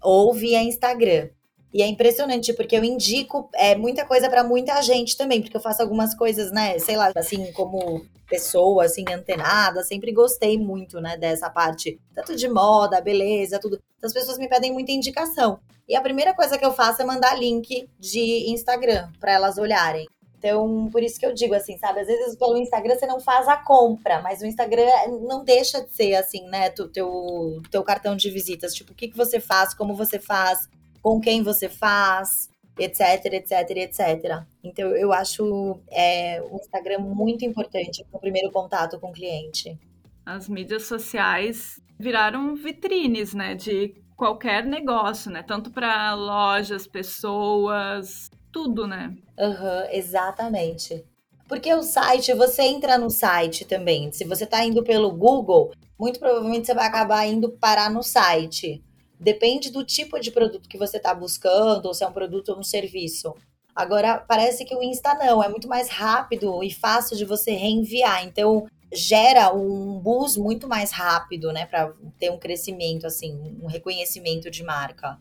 ou 0.01 0.33
via 0.33 0.63
Instagram. 0.63 1.29
E 1.73 1.83
é 1.83 1.87
impressionante, 1.87 2.53
porque 2.53 2.77
eu 2.77 2.85
indico 2.85 3.49
é, 3.55 3.75
muita 3.75 4.05
coisa 4.05 4.29
para 4.29 4.45
muita 4.45 4.81
gente 4.83 5.17
também, 5.17 5.41
porque 5.41 5.57
eu 5.57 5.61
faço 5.61 5.81
algumas 5.81 6.15
coisas, 6.15 6.53
né, 6.53 6.79
sei 6.79 6.97
lá, 6.97 7.11
assim, 7.17 7.51
como 7.53 8.05
pessoa, 8.29 8.85
assim, 8.85 9.05
antenada, 9.11 9.83
sempre 9.83 10.13
gostei 10.13 10.59
muito, 10.59 11.01
né, 11.01 11.17
dessa 11.17 11.49
parte, 11.49 11.99
tanto 12.15 12.37
de 12.37 12.49
moda, 12.49 13.01
beleza, 13.01 13.59
tudo. 13.59 13.79
Então, 13.97 14.07
as 14.07 14.13
pessoas 14.13 14.39
me 14.39 14.49
pedem 14.49 14.73
muita 14.73 14.93
indicação. 14.93 15.61
E 15.89 15.97
a 15.97 16.01
primeira 16.01 16.35
coisa 16.35 16.59
que 16.59 16.65
eu 16.65 16.73
faço 16.73 17.03
é 17.03 17.05
mandar 17.05 17.39
link 17.39 17.89
de 17.99 18.51
Instagram 18.51 19.11
para 19.19 19.33
elas 19.33 19.59
olharem. 19.59 20.07
Então, 20.39 20.89
por 20.91 21.03
isso 21.03 21.21
que 21.21 21.25
eu 21.25 21.33
digo 21.33 21.55
assim, 21.55 21.79
sabe? 21.79 22.01
Às 22.01 22.09
vezes 22.09 22.37
pelo 22.37 22.57
Instagram 22.57 22.97
você 22.97 23.07
não 23.07 23.21
faz 23.21 23.47
a 23.47 23.57
compra, 23.57 24.21
mas 24.21 24.41
o 24.43 24.47
Instagram 24.47 24.89
não 25.29 25.45
deixa 25.45 25.81
de 25.81 25.95
ser 25.95 26.17
assim, 26.17 26.49
né? 26.49 26.69
Tu, 26.71 26.89
teu, 26.89 27.63
teu 27.71 27.85
cartão 27.85 28.17
de 28.17 28.29
visitas. 28.29 28.75
Tipo, 28.75 28.93
o 28.93 28.95
que, 28.95 29.07
que 29.07 29.17
você 29.17 29.39
faz, 29.39 29.73
como 29.73 29.95
você 29.95 30.19
faz, 30.19 30.69
com 31.03 31.21
quem 31.21 31.43
você 31.43 31.69
faz, 31.69 32.49
etc, 32.79 33.27
etc, 33.27 33.71
etc. 33.71 34.43
Então, 34.63 34.89
eu 34.97 35.13
acho 35.13 35.81
é, 35.91 36.41
o 36.43 36.57
Instagram 36.57 37.01
muito 37.01 37.45
importante 37.45 38.05
para 38.05 38.17
o 38.17 38.21
primeiro 38.21 38.51
contato 38.51 38.99
com 38.99 39.11
o 39.11 39.13
cliente. 39.13 39.79
As 40.25 40.49
mídias 40.49 40.85
sociais 40.85 41.81
viraram 41.99 42.55
vitrines, 42.55 43.35
né? 43.35 43.55
De 43.55 43.95
qualquer 44.17 44.65
negócio, 44.65 45.31
né? 45.31 45.43
Tanto 45.43 45.71
para 45.71 46.15
lojas, 46.15 46.87
pessoas, 46.87 48.31
tudo, 48.53 48.87
né? 48.87 49.15
Uhum, 49.39 49.89
exatamente. 49.91 51.05
Porque 51.49 51.73
o 51.75 51.83
site, 51.83 52.33
você 52.33 52.63
entra 52.63 52.97
no 52.97 53.11
site 53.11 53.65
também. 53.65 54.11
Se 54.13 54.25
você 54.25 54.45
está 54.45 54.65
indo 54.65 54.83
pelo 54.83 55.11
Google, 55.11 55.73
muito 55.99 56.19
provavelmente 56.19 56.67
você 56.67 56.75
vai 56.75 56.87
acabar 56.87 57.27
indo 57.27 57.51
parar 57.51 57.91
no 57.91 58.03
site. 58.03 58.83
Depende 59.23 59.71
do 59.71 59.85
tipo 59.85 60.19
de 60.19 60.33
produto 60.33 60.69
que 60.69 60.77
você 60.77 60.97
está 60.97 61.15
buscando, 61.15 61.87
ou 61.87 61.95
se 61.95 62.03
é 62.03 62.09
um 62.09 62.13
produto 62.13 62.49
ou 62.49 62.59
um 62.59 62.63
serviço. 62.65 63.35
Agora, 63.75 64.19
parece 64.19 64.65
que 64.65 64.75
o 64.75 64.83
Insta 64.83 65.15
não, 65.15 65.43
é 65.43 65.49
muito 65.49 65.69
mais 65.69 65.89
rápido 65.89 66.63
e 66.63 66.71
fácil 66.71 67.17
de 67.17 67.25
você 67.25 67.53
reenviar. 67.53 68.25
Então, 68.25 68.67
gera 68.93 69.55
um 69.55 69.99
boost 70.01 70.41
muito 70.41 70.69
mais 70.69 70.91
rápido, 70.91 71.53
né, 71.53 71.65
para 71.67 71.93
ter 72.19 72.31
um 72.31 72.39
crescimento, 72.39 73.07
assim, 73.07 73.57
um 73.63 73.67
reconhecimento 73.67 74.51
de 74.51 74.65
marca. 74.65 75.17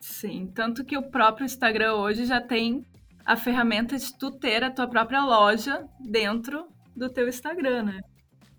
Sim, 0.00 0.50
tanto 0.52 0.84
que 0.84 0.98
o 0.98 1.10
próprio 1.10 1.46
Instagram 1.46 1.94
hoje 1.94 2.26
já 2.26 2.40
tem 2.40 2.84
a 3.24 3.36
ferramenta 3.36 3.96
de 3.96 4.12
tu 4.18 4.32
ter 4.32 4.64
a 4.64 4.70
tua 4.70 4.88
própria 4.88 5.24
loja 5.24 5.86
dentro 5.98 6.66
do 6.94 7.08
teu 7.08 7.28
Instagram, 7.28 7.84
né? 7.84 8.00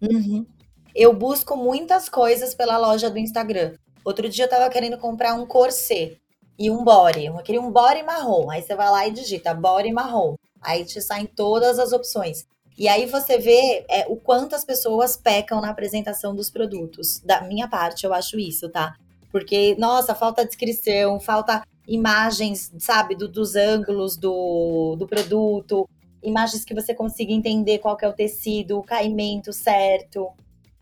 Uhum. 0.02 0.46
Eu 0.96 1.14
busco 1.14 1.58
muitas 1.58 2.08
coisas 2.08 2.56
pela 2.56 2.78
loja 2.78 3.10
do 3.10 3.20
Instagram. 3.20 3.74
Outro 4.06 4.30
dia 4.30 4.46
eu 4.46 4.50
tava 4.50 4.70
querendo 4.70 5.00
comprar 5.00 5.34
um 5.34 5.48
corset 5.48 6.22
e 6.60 6.70
um 6.70 6.84
body. 6.84 7.26
Eu 7.26 7.36
queria 7.38 7.60
um 7.60 7.72
body 7.72 8.04
marrom. 8.04 8.52
Aí 8.52 8.62
você 8.62 8.76
vai 8.76 8.90
lá 8.92 9.08
e 9.08 9.12
digita 9.12 9.52
body 9.52 9.92
marrom. 9.92 10.36
Aí 10.62 10.86
te 10.86 11.02
saem 11.02 11.26
todas 11.26 11.80
as 11.80 11.92
opções. 11.92 12.46
E 12.78 12.88
aí 12.88 13.08
você 13.08 13.40
vê 13.40 13.84
é, 13.90 14.06
o 14.08 14.16
quanto 14.16 14.56
as 14.56 14.64
pessoas 14.64 15.18
pecam 15.18 15.60
na 15.60 15.70
apresentação 15.70 16.36
dos 16.36 16.52
produtos. 16.52 17.20
Da 17.22 17.42
minha 17.42 17.68
parte, 17.68 18.06
eu 18.06 18.14
acho 18.14 18.38
isso, 18.38 18.70
tá? 18.70 18.96
Porque, 19.32 19.76
nossa, 19.80 20.14
falta 20.14 20.46
descrição, 20.46 21.20
falta 21.20 21.64
imagens, 21.88 22.72
sabe, 22.80 23.16
do, 23.16 23.28
dos 23.28 23.56
ângulos 23.56 24.18
do, 24.18 24.96
do 24.98 25.08
produto, 25.08 25.88
imagens 26.22 26.66
que 26.66 26.74
você 26.74 26.94
consiga 26.94 27.32
entender 27.32 27.80
qual 27.80 27.98
é 28.02 28.08
o 28.08 28.14
tecido, 28.14 28.78
o 28.78 28.84
caimento 28.84 29.52
certo. 29.54 30.30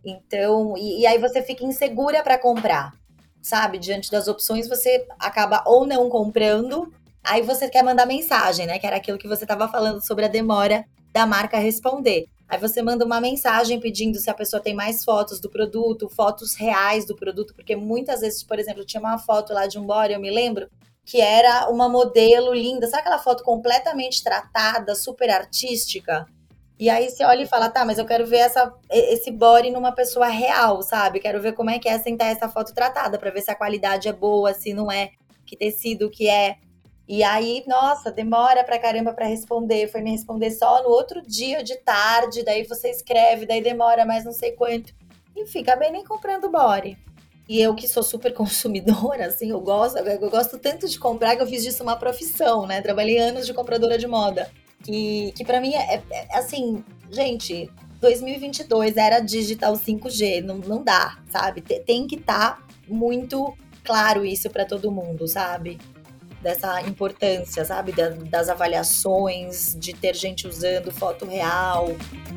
Então, 0.03 0.75
e, 0.77 1.01
e 1.01 1.07
aí 1.07 1.17
você 1.17 1.41
fica 1.41 1.63
insegura 1.63 2.23
para 2.23 2.37
comprar, 2.37 2.93
sabe? 3.43 3.77
Diante 3.77 4.09
das 4.09 4.27
opções, 4.27 4.67
você 4.67 5.05
acaba 5.19 5.61
ou 5.67 5.85
não 5.85 6.09
comprando, 6.09 6.91
aí 7.23 7.41
você 7.41 7.69
quer 7.69 7.83
mandar 7.83 8.07
mensagem, 8.07 8.65
né? 8.65 8.79
Que 8.79 8.87
era 8.87 8.95
aquilo 8.95 9.19
que 9.19 9.27
você 9.27 9.43
estava 9.43 9.67
falando 9.67 10.03
sobre 10.03 10.25
a 10.25 10.29
demora 10.29 10.85
da 11.11 11.27
marca 11.27 11.59
responder. 11.59 12.25
Aí 12.47 12.57
você 12.57 12.81
manda 12.81 13.05
uma 13.05 13.19
mensagem 13.19 13.79
pedindo 13.79 14.17
se 14.17 14.29
a 14.29 14.33
pessoa 14.33 14.61
tem 14.61 14.73
mais 14.73 15.03
fotos 15.03 15.39
do 15.39 15.49
produto, 15.49 16.09
fotos 16.09 16.55
reais 16.55 17.05
do 17.05 17.15
produto, 17.15 17.53
porque 17.53 17.75
muitas 17.75 18.21
vezes, 18.21 18.43
por 18.43 18.59
exemplo, 18.59 18.85
tinha 18.85 19.01
uma 19.01 19.17
foto 19.17 19.53
lá 19.53 19.67
de 19.67 19.77
um 19.77 19.85
body, 19.85 20.13
eu 20.13 20.19
me 20.19 20.31
lembro, 20.31 20.69
que 21.05 21.19
era 21.19 21.69
uma 21.69 21.89
modelo 21.89 22.53
linda, 22.53 22.87
sabe 22.87 23.01
aquela 23.01 23.19
foto 23.19 23.43
completamente 23.43 24.23
tratada, 24.23 24.95
super 24.95 25.29
artística? 25.29 26.25
E 26.79 26.89
aí 26.89 27.09
você 27.09 27.23
olha 27.23 27.43
e 27.43 27.47
fala, 27.47 27.69
tá, 27.69 27.85
mas 27.85 27.97
eu 27.97 28.05
quero 28.05 28.25
ver 28.25 28.37
essa, 28.37 28.73
esse 28.89 29.31
body 29.31 29.69
numa 29.69 29.91
pessoa 29.91 30.27
real, 30.27 30.81
sabe? 30.81 31.19
Quero 31.19 31.41
ver 31.41 31.53
como 31.53 31.69
é 31.69 31.79
que 31.79 31.87
é 31.87 31.97
sentar 31.99 32.31
essa 32.31 32.49
foto 32.49 32.73
tratada, 32.73 33.19
para 33.19 33.31
ver 33.31 33.41
se 33.41 33.51
a 33.51 33.55
qualidade 33.55 34.07
é 34.07 34.13
boa, 34.13 34.53
se 34.53 34.73
não 34.73 34.91
é, 34.91 35.11
que 35.45 35.55
tecido 35.55 36.09
que 36.09 36.27
é. 36.27 36.57
E 37.07 37.21
aí, 37.21 37.63
nossa, 37.67 38.11
demora 38.11 38.63
pra 38.63 38.79
caramba 38.79 39.13
para 39.13 39.25
responder. 39.25 39.87
Foi 39.89 40.01
me 40.01 40.11
responder 40.11 40.51
só 40.51 40.81
no 40.81 40.89
outro 40.89 41.21
dia 41.21 41.63
de 41.63 41.75
tarde. 41.77 42.43
Daí 42.43 42.63
você 42.63 42.89
escreve, 42.89 43.45
daí 43.45 43.61
demora 43.61 44.05
mais 44.05 44.23
não 44.23 44.31
sei 44.31 44.53
quanto. 44.53 44.93
Enfim, 45.35 45.61
acabei 45.61 45.91
nem 45.91 46.03
comprando 46.03 46.49
body. 46.49 46.97
E 47.47 47.61
eu 47.61 47.75
que 47.75 47.87
sou 47.87 48.03
super 48.03 48.31
consumidora, 48.33 49.27
assim, 49.27 49.49
eu 49.49 49.59
gosto, 49.59 49.97
eu 49.97 50.29
gosto 50.29 50.57
tanto 50.57 50.87
de 50.87 50.97
comprar 50.97 51.35
que 51.35 51.41
eu 51.41 51.47
fiz 51.47 51.63
disso 51.63 51.83
uma 51.83 51.97
profissão, 51.97 52.65
né? 52.65 52.81
Trabalhei 52.81 53.17
anos 53.17 53.45
de 53.45 53.53
compradora 53.53 53.97
de 53.97 54.07
moda. 54.07 54.49
Que, 54.83 55.33
para 55.45 55.61
mim 55.61 55.73
é, 55.73 55.95
é, 55.95 56.03
é, 56.11 56.37
assim, 56.37 56.83
gente, 57.09 57.71
2022 58.01 58.97
era 58.97 59.19
digital 59.19 59.73
5G, 59.73 60.43
não, 60.43 60.57
não 60.57 60.83
dá, 60.83 61.17
sabe? 61.29 61.61
Tem 61.61 62.05
que 62.05 62.15
estar 62.15 62.57
tá 62.57 62.63
muito 62.87 63.55
claro 63.83 64.25
isso 64.25 64.49
para 64.49 64.65
todo 64.65 64.91
mundo, 64.91 65.27
sabe? 65.27 65.79
dessa 66.43 66.81
importância, 66.81 67.63
sabe? 67.63 67.93
das 68.29 68.49
avaliações, 68.49 69.75
de 69.79 69.93
ter 69.93 70.13
gente 70.13 70.45
usando 70.45 70.91
foto 70.91 71.25
real, 71.25 71.87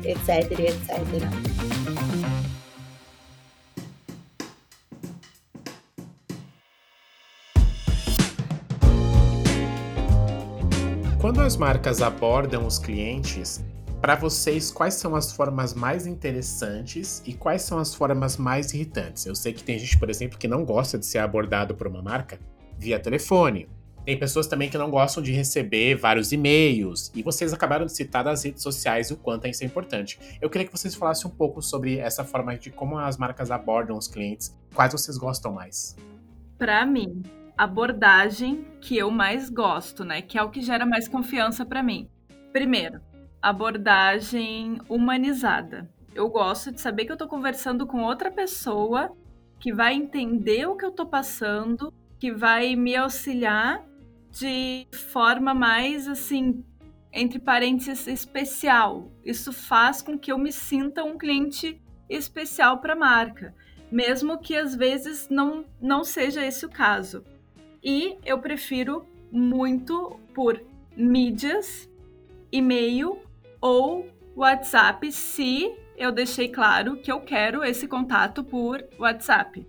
etc, 0.03 0.49
etc. 0.57 2.26
as 11.47 11.55
marcas 11.55 12.01
abordam 12.01 12.67
os 12.67 12.77
clientes, 12.77 13.63
para 14.01 14.15
vocês, 14.15 14.69
quais 14.69 14.95
são 14.95 15.15
as 15.15 15.31
formas 15.31 15.73
mais 15.73 16.05
interessantes 16.05 17.23
e 17.25 17.33
quais 17.33 17.61
são 17.61 17.79
as 17.79 17.95
formas 17.95 18.35
mais 18.35 18.73
irritantes? 18.73 19.25
Eu 19.25 19.33
sei 19.33 19.53
que 19.53 19.63
tem 19.63 19.79
gente, 19.79 19.97
por 19.97 20.09
exemplo, 20.09 20.37
que 20.37 20.45
não 20.45 20.65
gosta 20.65 20.99
de 20.99 21.05
ser 21.05 21.19
abordado 21.19 21.73
por 21.73 21.87
uma 21.87 22.01
marca 22.01 22.37
via 22.77 22.99
telefone, 22.99 23.69
tem 24.03 24.19
pessoas 24.19 24.45
também 24.45 24.69
que 24.69 24.77
não 24.77 24.91
gostam 24.91 25.23
de 25.23 25.31
receber 25.31 25.95
vários 25.95 26.33
e-mails. 26.33 27.13
E 27.15 27.23
vocês 27.23 27.53
acabaram 27.53 27.85
de 27.85 27.95
citar 27.95 28.25
das 28.25 28.43
redes 28.43 28.61
sociais 28.61 29.09
o 29.09 29.15
quanto 29.15 29.47
isso 29.47 29.63
é 29.63 29.65
importante. 29.65 30.19
Eu 30.41 30.49
queria 30.49 30.67
que 30.67 30.77
vocês 30.77 30.95
falassem 30.95 31.31
um 31.31 31.33
pouco 31.33 31.61
sobre 31.61 31.97
essa 31.97 32.25
forma 32.25 32.57
de 32.57 32.71
como 32.71 32.97
as 32.97 33.15
marcas 33.15 33.51
abordam 33.51 33.97
os 33.97 34.09
clientes. 34.09 34.53
Quais 34.75 34.91
vocês 34.91 35.17
gostam 35.17 35.53
mais? 35.53 35.95
Para 36.57 36.85
mim, 36.85 37.23
abordagem 37.57 38.65
que 38.79 38.95
eu 38.95 39.09
mais 39.09 39.49
gosto, 39.49 40.05
né? 40.05 40.21
Que 40.21 40.37
é 40.37 40.43
o 40.43 40.51
que 40.51 40.61
gera 40.61 40.85
mais 40.85 41.07
confiança 41.07 41.65
para 41.65 41.81
mim. 41.81 42.07
Primeiro, 42.53 43.01
abordagem 43.41 44.79
humanizada. 44.87 45.89
Eu 46.13 46.29
gosto 46.29 46.71
de 46.71 46.79
saber 46.79 47.05
que 47.05 47.11
eu 47.11 47.15
estou 47.15 47.27
conversando 47.27 47.87
com 47.87 48.03
outra 48.03 48.31
pessoa 48.31 49.11
que 49.59 49.73
vai 49.73 49.95
entender 49.95 50.67
o 50.67 50.75
que 50.75 50.85
eu 50.85 50.89
estou 50.89 51.05
passando, 51.05 51.91
que 52.19 52.31
vai 52.31 52.75
me 52.75 52.95
auxiliar 52.95 53.83
de 54.31 54.87
forma 54.91 55.53
mais 55.53 56.07
assim, 56.07 56.63
entre 57.11 57.39
parênteses, 57.39 58.07
especial. 58.07 59.11
Isso 59.25 59.51
faz 59.51 60.01
com 60.01 60.17
que 60.17 60.31
eu 60.31 60.37
me 60.37 60.51
sinta 60.51 61.03
um 61.03 61.17
cliente 61.17 61.81
especial 62.07 62.79
para 62.79 62.93
a 62.93 62.97
marca, 62.97 63.53
mesmo 63.91 64.37
que 64.39 64.55
às 64.55 64.75
vezes 64.75 65.27
não, 65.29 65.65
não 65.81 66.03
seja 66.03 66.45
esse 66.45 66.65
o 66.65 66.69
caso. 66.69 67.23
E 67.89 68.17
eu 68.25 68.37
prefiro 68.37 69.05
muito 69.31 70.19
por 70.35 70.61
mídias, 70.93 71.89
e-mail 72.51 73.17
ou 73.61 74.09
WhatsApp, 74.35 75.09
se 75.09 75.73
eu 75.97 76.11
deixei 76.11 76.49
claro 76.49 76.97
que 76.97 77.09
eu 77.09 77.21
quero 77.21 77.63
esse 77.63 77.87
contato 77.87 78.43
por 78.43 78.83
WhatsApp. 78.99 79.65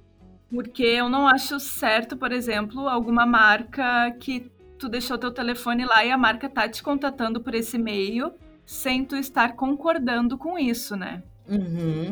Porque 0.51 0.83
eu 0.83 1.09
não 1.09 1.29
acho 1.29 1.61
certo, 1.61 2.17
por 2.17 2.33
exemplo, 2.33 2.89
alguma 2.89 3.25
marca 3.25 4.11
que 4.19 4.51
tu 4.77 4.89
deixou 4.89 5.17
teu 5.17 5.31
telefone 5.31 5.85
lá 5.85 6.05
e 6.05 6.11
a 6.11 6.19
marca 6.19 6.49
tá 6.49 6.69
te 6.69 6.83
contatando 6.83 7.41
por 7.41 7.55
esse 7.55 7.79
meio 7.79 8.35
sem 8.67 9.05
tu 9.05 9.15
estar 9.15 9.55
concordando 9.55 10.37
com 10.37 10.59
isso, 10.59 10.97
né? 10.97 11.23
Uhum. 11.49 12.11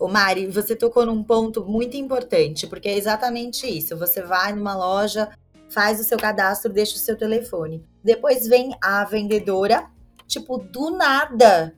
Ô 0.00 0.08
Mari, 0.08 0.48
você 0.48 0.74
tocou 0.74 1.06
num 1.06 1.22
ponto 1.22 1.64
muito 1.64 1.96
importante, 1.96 2.66
porque 2.66 2.88
é 2.88 2.98
exatamente 2.98 3.68
isso. 3.68 3.96
Você 3.96 4.20
vai 4.20 4.52
numa 4.52 4.76
loja, 4.76 5.30
faz 5.74 5.98
o 5.98 6.04
seu 6.04 6.16
cadastro, 6.16 6.72
deixa 6.72 6.94
o 6.94 6.98
seu 6.98 7.18
telefone. 7.18 7.84
Depois 8.02 8.46
vem 8.46 8.76
a 8.80 9.04
vendedora, 9.04 9.90
tipo, 10.26 10.56
do 10.56 10.90
nada, 10.90 11.74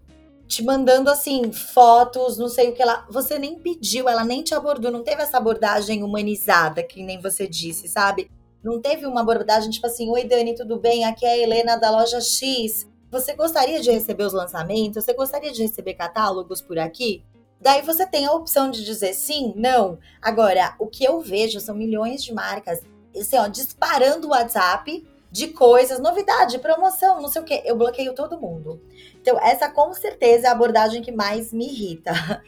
te 0.47 0.63
mandando 0.63 1.11
assim, 1.11 1.51
fotos, 1.51 2.37
não 2.37 2.49
sei 2.49 2.69
o 2.69 2.75
que 2.75 2.83
ela. 2.83 3.07
Você 3.11 3.39
nem 3.39 3.59
pediu, 3.59 4.09
ela 4.09 4.23
nem 4.23 4.43
te 4.43 4.55
abordou, 4.55 4.93
não 4.93 5.03
teve 5.03 5.23
essa 5.23 5.39
abordagem 5.39 6.03
humanizada, 6.03 6.83
que 6.83 7.03
nem 7.03 7.21
você 7.21 7.49
disse, 7.49 7.89
sabe? 7.89 8.31
Não 8.63 8.81
teve 8.81 9.07
uma 9.07 9.23
abordagem 9.23 9.71
tipo 9.71 9.87
assim: 9.87 10.11
Oi, 10.11 10.25
Dani, 10.25 10.55
tudo 10.55 10.79
bem? 10.79 11.05
Aqui 11.05 11.25
é 11.25 11.31
a 11.31 11.39
Helena 11.39 11.77
da 11.77 11.91
loja 11.91 12.21
X. 12.21 12.87
Você 13.11 13.35
gostaria 13.35 13.81
de 13.81 13.91
receber 13.91 14.25
os 14.25 14.33
lançamentos? 14.33 15.05
Você 15.05 15.15
gostaria 15.15 15.53
de 15.53 15.63
receber 15.63 15.95
catálogos 15.95 16.61
por 16.61 16.79
aqui? 16.79 17.25
Daí 17.61 17.81
você 17.81 18.07
tem 18.07 18.27
a 18.27 18.33
opção 18.33 18.71
de 18.71 18.85
dizer 18.85 19.15
sim, 19.15 19.55
não. 19.57 19.99
Agora, 20.21 20.75
o 20.79 20.87
que 20.87 21.05
eu 21.05 21.21
vejo 21.21 21.59
são 21.61 21.75
milhões 21.75 22.23
de 22.23 22.35
marcas, 22.35 22.81
assim, 23.21 23.37
ó, 23.37 23.49
disparando 23.49 24.27
o 24.27 24.31
WhatsApp 24.31 25.07
de 25.31 25.49
coisas, 25.49 25.99
novidade, 25.99 26.59
promoção, 26.59 27.21
não 27.21 27.29
sei 27.29 27.43
o 27.43 27.45
que. 27.45 27.63
Eu 27.65 27.77
bloqueio 27.77 28.15
todo 28.15 28.41
mundo. 28.41 28.81
Então, 29.21 29.39
essa 29.41 29.69
com 29.69 29.93
certeza 29.93 30.47
é 30.47 30.49
a 30.49 30.53
abordagem 30.53 31.03
que 31.03 31.13
mais 31.13 31.53
me 31.53 31.67
irrita. 31.67 32.13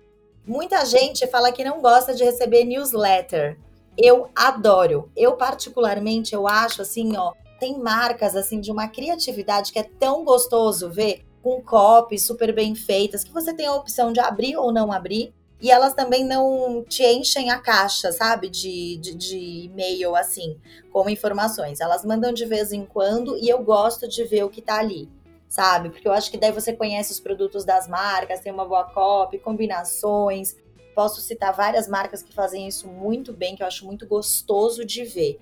Muita 0.46 0.84
gente 0.86 1.26
fala 1.26 1.52
que 1.52 1.64
não 1.64 1.82
gosta 1.82 2.14
de 2.14 2.24
receber 2.24 2.64
newsletter. 2.64 3.58
Eu 3.96 4.30
adoro. 4.34 5.10
Eu 5.14 5.36
particularmente, 5.36 6.34
eu 6.34 6.48
acho 6.48 6.82
assim, 6.82 7.16
ó, 7.16 7.34
tem 7.58 7.78
marcas 7.78 8.34
assim 8.34 8.60
de 8.60 8.70
uma 8.70 8.88
criatividade 8.88 9.72
que 9.72 9.78
é 9.78 9.82
tão 9.82 10.24
gostoso 10.24 10.88
ver 10.88 11.26
com 11.42 11.60
copies 11.60 12.24
super 12.24 12.54
bem 12.54 12.74
feitas 12.74 13.24
que 13.24 13.32
você 13.32 13.52
tem 13.52 13.66
a 13.66 13.74
opção 13.74 14.12
de 14.12 14.20
abrir 14.20 14.56
ou 14.56 14.72
não 14.72 14.92
abrir. 14.92 15.34
E 15.60 15.70
elas 15.70 15.92
também 15.92 16.24
não 16.24 16.84
te 16.84 17.04
enchem 17.04 17.50
a 17.50 17.58
caixa, 17.58 18.12
sabe? 18.12 18.48
De, 18.48 18.96
de, 18.98 19.14
de 19.14 19.38
e-mail, 19.64 20.14
assim, 20.14 20.56
com 20.92 21.10
informações. 21.10 21.80
Elas 21.80 22.04
mandam 22.04 22.32
de 22.32 22.44
vez 22.44 22.72
em 22.72 22.86
quando 22.86 23.36
e 23.36 23.48
eu 23.48 23.62
gosto 23.62 24.06
de 24.06 24.22
ver 24.24 24.44
o 24.44 24.48
que 24.48 24.62
tá 24.62 24.78
ali, 24.78 25.08
sabe? 25.48 25.90
Porque 25.90 26.06
eu 26.06 26.12
acho 26.12 26.30
que 26.30 26.38
daí 26.38 26.52
você 26.52 26.72
conhece 26.72 27.12
os 27.12 27.18
produtos 27.18 27.64
das 27.64 27.88
marcas, 27.88 28.40
tem 28.40 28.52
uma 28.52 28.64
boa 28.64 28.84
copy, 28.84 29.38
combinações. 29.38 30.56
Posso 30.94 31.20
citar 31.20 31.52
várias 31.52 31.88
marcas 31.88 32.22
que 32.22 32.32
fazem 32.32 32.68
isso 32.68 32.86
muito 32.86 33.32
bem, 33.32 33.56
que 33.56 33.62
eu 33.62 33.66
acho 33.66 33.84
muito 33.84 34.06
gostoso 34.06 34.84
de 34.84 35.04
ver. 35.04 35.40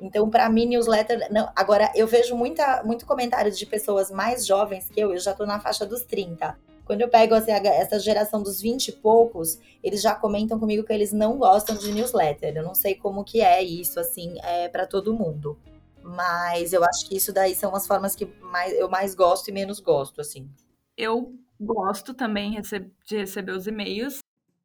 Então, 0.00 0.28
para 0.28 0.48
mim, 0.48 0.66
newsletter. 0.66 1.28
Não, 1.30 1.48
agora, 1.54 1.92
eu 1.94 2.08
vejo 2.08 2.34
muita, 2.34 2.82
muito 2.82 3.06
comentário 3.06 3.52
de 3.52 3.64
pessoas 3.64 4.10
mais 4.10 4.44
jovens 4.44 4.88
que 4.88 4.98
eu, 4.98 5.12
eu 5.12 5.20
já 5.20 5.32
tô 5.32 5.46
na 5.46 5.60
faixa 5.60 5.86
dos 5.86 6.02
30. 6.02 6.58
Quando 6.84 7.00
eu 7.00 7.08
pego 7.08 7.34
assim, 7.34 7.52
essa 7.52 7.98
geração 7.98 8.42
dos 8.42 8.60
20 8.60 8.88
e 8.88 8.92
poucos, 8.92 9.58
eles 9.82 10.02
já 10.02 10.14
comentam 10.14 10.58
comigo 10.58 10.84
que 10.84 10.92
eles 10.92 11.12
não 11.12 11.38
gostam 11.38 11.76
de 11.76 11.92
newsletter. 11.92 12.56
Eu 12.56 12.64
não 12.64 12.74
sei 12.74 12.94
como 12.94 13.24
que 13.24 13.40
é 13.40 13.62
isso, 13.62 14.00
assim, 14.00 14.36
é 14.42 14.68
para 14.68 14.86
todo 14.86 15.14
mundo. 15.14 15.58
Mas 16.02 16.72
eu 16.72 16.84
acho 16.84 17.08
que 17.08 17.16
isso 17.16 17.32
daí 17.32 17.54
são 17.54 17.74
as 17.74 17.86
formas 17.86 18.16
que 18.16 18.26
mais, 18.40 18.72
eu 18.74 18.88
mais 18.88 19.14
gosto 19.14 19.48
e 19.48 19.52
menos 19.52 19.78
gosto, 19.78 20.20
assim. 20.20 20.50
Eu 20.96 21.34
gosto 21.60 22.12
também 22.12 22.60
de 23.06 23.16
receber 23.16 23.52
os 23.52 23.66
e-mails, 23.66 24.18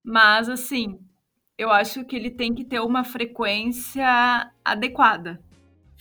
mas 0.04 0.50
assim, 0.50 1.00
eu 1.58 1.72
acho 1.72 2.04
que 2.04 2.16
ele 2.16 2.32
tem 2.32 2.56
que 2.56 2.66
ter 2.66 2.80
uma 2.80 3.04
frequência 3.04 4.52
adequada. 4.66 5.40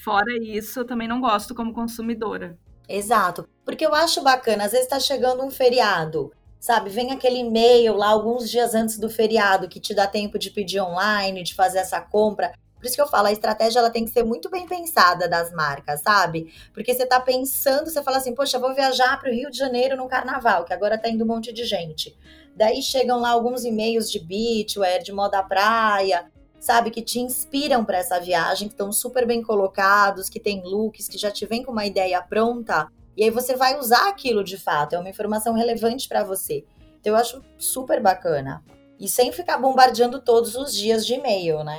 Fora 0.03 0.37
isso, 0.43 0.81
eu 0.81 0.85
também 0.87 1.07
não 1.07 1.21
gosto 1.21 1.55
como 1.55 1.73
consumidora. 1.73 2.59
Exato. 2.89 3.49
Porque 3.67 3.85
eu 3.85 3.93
acho 3.93 4.23
bacana, 4.23 4.65
às 4.65 4.71
vezes 4.71 4.87
tá 4.87 5.01
chegando 5.01 5.45
um 5.45 5.51
feriado, 5.51 6.33
sabe? 6.61 6.89
Vem 6.89 7.11
aquele 7.11 7.41
e-mail 7.41 7.97
lá 7.97 8.11
alguns 8.11 8.49
dias 8.49 8.77
antes 8.77 8.97
do 8.97 9.11
feriado 9.11 9.69
que 9.69 9.81
te 9.81 9.93
dá 9.93 10.07
tempo 10.07 10.39
de 10.39 10.53
pedir 10.53 10.81
online, 10.81 11.43
de 11.43 11.53
fazer 11.53 11.79
essa 11.79 12.01
compra. 12.01 12.53
Por 12.77 12.87
isso 12.87 12.95
que 12.95 13.03
eu 13.03 13.09
falo, 13.09 13.27
a 13.27 13.33
estratégia 13.33 13.81
ela 13.81 13.91
tem 13.91 14.05
que 14.05 14.13
ser 14.13 14.23
muito 14.23 14.49
bem 14.49 14.69
pensada 14.69 15.29
das 15.29 15.51
marcas, 15.51 16.01
sabe? 16.01 16.55
Porque 16.73 16.95
você 16.95 17.05
tá 17.05 17.19
pensando, 17.19 17.91
você 17.91 18.01
fala 18.05 18.19
assim, 18.19 18.37
poxa, 18.37 18.57
vou 18.57 18.73
viajar 18.73 19.19
para 19.19 19.31
o 19.31 19.35
Rio 19.35 19.51
de 19.51 19.59
Janeiro 19.59 19.97
no 19.97 20.07
carnaval, 20.07 20.65
que 20.65 20.73
agora 20.73 20.97
tá 20.97 21.09
indo 21.09 21.25
um 21.25 21.27
monte 21.27 21.53
de 21.53 21.65
gente. 21.65 22.17
Daí 22.55 22.81
chegam 22.81 23.19
lá 23.19 23.31
alguns 23.31 23.65
e-mails 23.65 24.09
de 24.09 24.21
beachwear, 24.21 25.03
de 25.03 25.11
moda 25.11 25.43
praia, 25.43 26.27
sabe, 26.61 26.93
que 26.93 27.03
te 27.03 27.19
inspiram 27.19 27.85
para 27.85 27.99
essa 27.99 28.21
viagem, 28.21 28.69
que 28.69 28.75
estão 28.75 28.93
super 28.93 29.27
bem 29.27 29.43
colocados, 29.43 30.29
que 30.29 30.39
tem 30.39 30.63
looks, 30.63 31.09
que 31.09 31.19
já 31.19 31.33
te 31.33 31.45
vem 31.45 31.65
com 31.65 31.73
uma 31.73 31.85
ideia 31.85 32.23
pronta, 32.23 32.89
e 33.17 33.25
aí 33.25 33.31
você 33.31 33.57
vai 33.57 33.79
usar 33.79 34.09
aquilo 34.09 34.45
de 34.45 34.59
fato, 34.59 34.95
é 34.95 34.99
uma 34.99 35.09
informação 35.09 35.55
relevante 35.55 36.09
para 36.09 36.23
você. 36.23 36.65
Então 37.01 37.15
eu 37.15 37.17
acho 37.17 37.43
super 37.59 38.01
bacana. 38.03 38.63
E 38.99 39.09
sem 39.09 39.33
ficar 39.33 39.59
bombardeando 39.59 40.21
todos 40.21 40.55
os 40.55 40.75
dias 40.75 41.07
de 41.07 41.15
e-mail, 41.15 41.63
né? 41.63 41.79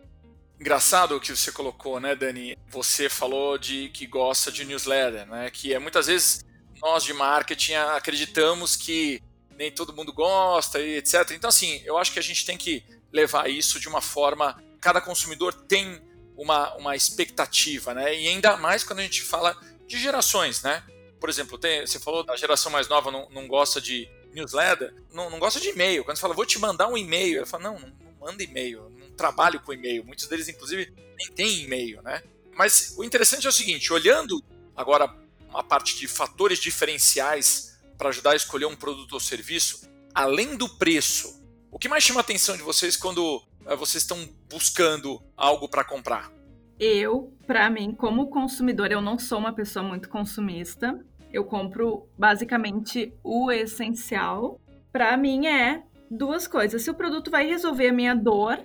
Engraçado 0.59 1.15
o 1.15 1.19
que 1.19 1.35
você 1.35 1.51
colocou, 1.51 1.99
né, 1.99 2.15
Dani? 2.15 2.57
Você 2.69 3.09
falou 3.09 3.57
de 3.57 3.89
que 3.89 4.07
gosta 4.07 4.51
de 4.51 4.65
newsletter, 4.65 5.27
né? 5.27 5.49
Que 5.51 5.73
é 5.73 5.79
muitas 5.79 6.07
vezes 6.07 6.43
nós 6.81 7.03
de 7.03 7.13
marketing 7.13 7.73
acreditamos 7.73 8.75
que 8.75 9.21
nem 9.57 9.71
todo 9.71 9.93
mundo 9.93 10.13
gosta 10.13 10.79
e 10.79 10.97
etc. 10.97 11.31
Então, 11.31 11.49
assim, 11.49 11.81
eu 11.85 11.97
acho 11.97 12.11
que 12.11 12.19
a 12.19 12.23
gente 12.23 12.45
tem 12.45 12.57
que 12.57 12.83
levar 13.11 13.49
isso 13.49 13.79
de 13.79 13.87
uma 13.87 14.01
forma. 14.01 14.61
Cada 14.79 15.01
consumidor 15.01 15.53
tem 15.53 16.01
uma, 16.35 16.73
uma 16.75 16.95
expectativa, 16.95 17.93
né? 17.93 18.15
E 18.15 18.27
ainda 18.27 18.57
mais 18.57 18.83
quando 18.83 18.99
a 18.99 19.03
gente 19.03 19.23
fala 19.23 19.55
de 19.87 19.99
gerações, 19.99 20.61
né? 20.61 20.83
Por 21.19 21.29
exemplo, 21.29 21.57
tem, 21.57 21.85
você 21.85 21.99
falou 21.99 22.23
da 22.23 22.35
geração 22.35 22.71
mais 22.71 22.87
nova 22.87 23.11
não, 23.11 23.29
não 23.29 23.47
gosta 23.47 23.81
de 23.81 24.09
newsletter, 24.33 24.93
não, 25.11 25.29
não 25.29 25.39
gosta 25.39 25.59
de 25.59 25.69
e-mail. 25.69 26.03
Quando 26.03 26.17
você 26.17 26.21
fala, 26.21 26.33
vou 26.33 26.45
te 26.45 26.59
mandar 26.59 26.87
um 26.87 26.97
e-mail, 26.97 27.37
ela 27.37 27.45
fala, 27.45 27.63
não, 27.63 27.79
não, 27.79 27.89
não 27.89 28.11
manda 28.19 28.43
e-mail, 28.43 28.89
não 28.97 29.09
trabalho 29.11 29.59
com 29.59 29.73
e-mail. 29.73 30.05
Muitos 30.05 30.27
deles, 30.27 30.47
inclusive, 30.47 30.93
nem 31.17 31.31
têm 31.31 31.63
e-mail, 31.63 32.01
né? 32.01 32.21
Mas 32.55 32.95
o 32.97 33.03
interessante 33.03 33.45
é 33.45 33.49
o 33.49 33.53
seguinte, 33.53 33.91
olhando 33.91 34.43
agora 34.75 35.13
uma 35.49 35.63
parte 35.63 35.95
de 35.95 36.07
fatores 36.07 36.59
diferenciais 36.59 37.79
para 37.97 38.09
ajudar 38.09 38.31
a 38.31 38.35
escolher 38.35 38.65
um 38.65 38.75
produto 38.75 39.13
ou 39.13 39.19
serviço, 39.19 39.89
além 40.13 40.55
do 40.55 40.69
preço, 40.69 41.41
o 41.71 41.79
que 41.79 41.89
mais 41.89 42.03
chama 42.03 42.19
a 42.19 42.21
atenção 42.21 42.55
de 42.55 42.63
vocês 42.63 42.95
quando 42.95 43.37
uh, 43.65 43.77
vocês 43.77 44.03
estão 44.03 44.27
buscando 44.49 45.21
algo 45.35 45.67
para 45.67 45.83
comprar? 45.83 46.31
Eu, 46.79 47.33
para 47.45 47.69
mim, 47.69 47.93
como 47.93 48.27
consumidor, 48.27 48.91
eu 48.91 49.01
não 49.01 49.17
sou 49.17 49.39
uma 49.39 49.53
pessoa 49.53 49.83
muito 49.83 50.09
consumista. 50.09 50.99
Eu 51.33 51.43
compro 51.43 52.07
basicamente 52.17 53.13
o 53.23 53.51
essencial. 53.51 54.59
Para 54.91 55.17
mim 55.17 55.47
é 55.47 55.83
duas 56.09 56.47
coisas. 56.47 56.81
Se 56.83 56.89
o 56.89 56.95
produto 56.95 57.31
vai 57.31 57.47
resolver 57.47 57.89
a 57.89 57.93
minha 57.93 58.15
dor, 58.15 58.59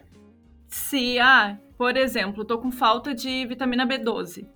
se, 0.68 1.18
ah, 1.18 1.58
por 1.76 1.96
exemplo, 1.96 2.44
tô 2.44 2.58
com 2.58 2.70
falta 2.70 3.14
de 3.14 3.46
vitamina 3.46 3.86
B12. 3.86 4.46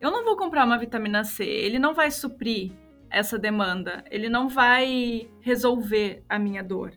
Eu 0.00 0.10
não 0.10 0.24
vou 0.24 0.36
comprar 0.36 0.64
uma 0.64 0.78
vitamina 0.78 1.24
C, 1.24 1.44
ele 1.44 1.78
não 1.78 1.92
vai 1.92 2.10
suprir 2.10 2.72
essa 3.10 3.38
demanda, 3.38 4.04
ele 4.10 4.28
não 4.28 4.48
vai 4.48 5.28
resolver 5.40 6.24
a 6.28 6.38
minha 6.38 6.62
dor. 6.62 6.92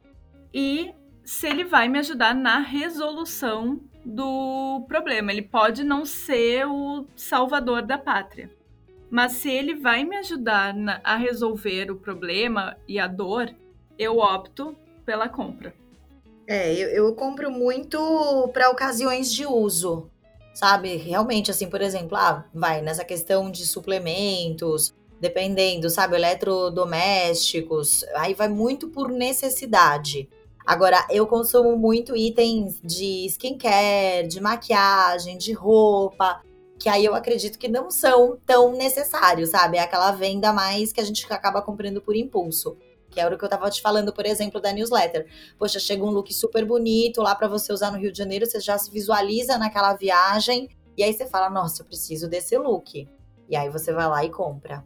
E 0.53 0.93
se 1.25 1.47
ele 1.47 1.63
vai 1.63 1.89
me 1.89 1.99
ajudar 1.99 2.33
na 2.33 2.59
resolução 2.59 3.81
do 4.05 4.83
problema. 4.87 5.31
Ele 5.31 5.41
pode 5.41 5.83
não 5.83 6.05
ser 6.05 6.65
o 6.65 7.05
salvador 7.15 7.81
da 7.81 7.97
pátria, 7.97 8.49
mas 9.09 9.33
se 9.33 9.49
ele 9.49 9.75
vai 9.75 10.03
me 10.03 10.15
ajudar 10.17 10.73
na, 10.73 10.99
a 11.03 11.15
resolver 11.15 11.91
o 11.91 11.95
problema 11.95 12.77
e 12.87 12.99
a 12.99 13.07
dor, 13.07 13.53
eu 13.97 14.17
opto 14.17 14.75
pela 15.05 15.29
compra. 15.29 15.73
É, 16.47 16.73
eu, 16.73 16.89
eu 16.89 17.15
compro 17.15 17.49
muito 17.49 18.49
para 18.51 18.69
ocasiões 18.69 19.31
de 19.31 19.45
uso, 19.45 20.09
sabe? 20.53 20.97
Realmente, 20.97 21.51
assim, 21.51 21.69
por 21.69 21.81
exemplo, 21.81 22.17
ah, 22.17 22.45
vai 22.53 22.81
nessa 22.81 23.05
questão 23.05 23.49
de 23.49 23.65
suplementos, 23.65 24.93
dependendo, 25.21 25.89
sabe, 25.89 26.15
eletrodomésticos, 26.15 28.03
aí 28.15 28.33
vai 28.33 28.49
muito 28.49 28.89
por 28.89 29.09
necessidade. 29.09 30.27
Agora, 30.65 31.05
eu 31.09 31.27
consumo 31.27 31.77
muito 31.77 32.15
itens 32.15 32.79
de 32.81 33.25
skincare, 33.27 34.27
de 34.27 34.39
maquiagem, 34.39 35.37
de 35.37 35.51
roupa, 35.51 36.41
que 36.79 36.87
aí 36.87 37.03
eu 37.05 37.13
acredito 37.15 37.59
que 37.59 37.67
não 37.67 37.91
são 37.91 38.37
tão 38.45 38.73
necessários, 38.73 39.49
sabe? 39.49 39.77
É 39.77 39.81
aquela 39.81 40.11
venda 40.11 40.53
mais 40.53 40.93
que 40.93 41.01
a 41.01 41.03
gente 41.03 41.25
acaba 41.31 41.61
comprando 41.61 42.01
por 42.01 42.15
impulso. 42.15 42.77
Que 43.09 43.19
era 43.19 43.35
o 43.35 43.37
que 43.37 43.45
eu 43.45 43.49
tava 43.49 43.69
te 43.69 43.81
falando, 43.81 44.11
por 44.11 44.25
exemplo, 44.25 44.59
da 44.59 44.73
newsletter. 44.73 45.27
Poxa, 45.57 45.79
chega 45.79 46.03
um 46.03 46.09
look 46.09 46.33
super 46.33 46.65
bonito 46.65 47.21
lá 47.21 47.35
para 47.35 47.47
você 47.47 47.71
usar 47.71 47.91
no 47.91 47.97
Rio 47.97 48.11
de 48.11 48.17
Janeiro, 48.17 48.45
você 48.45 48.59
já 48.59 48.77
se 48.77 48.89
visualiza 48.89 49.57
naquela 49.57 49.93
viagem, 49.93 50.69
e 50.97 51.03
aí 51.03 51.13
você 51.13 51.25
fala, 51.25 51.49
nossa, 51.49 51.81
eu 51.81 51.85
preciso 51.85 52.27
desse 52.27 52.57
look. 52.57 53.07
E 53.49 53.55
aí 53.55 53.69
você 53.69 53.93
vai 53.93 54.07
lá 54.07 54.23
e 54.25 54.29
compra. 54.29 54.83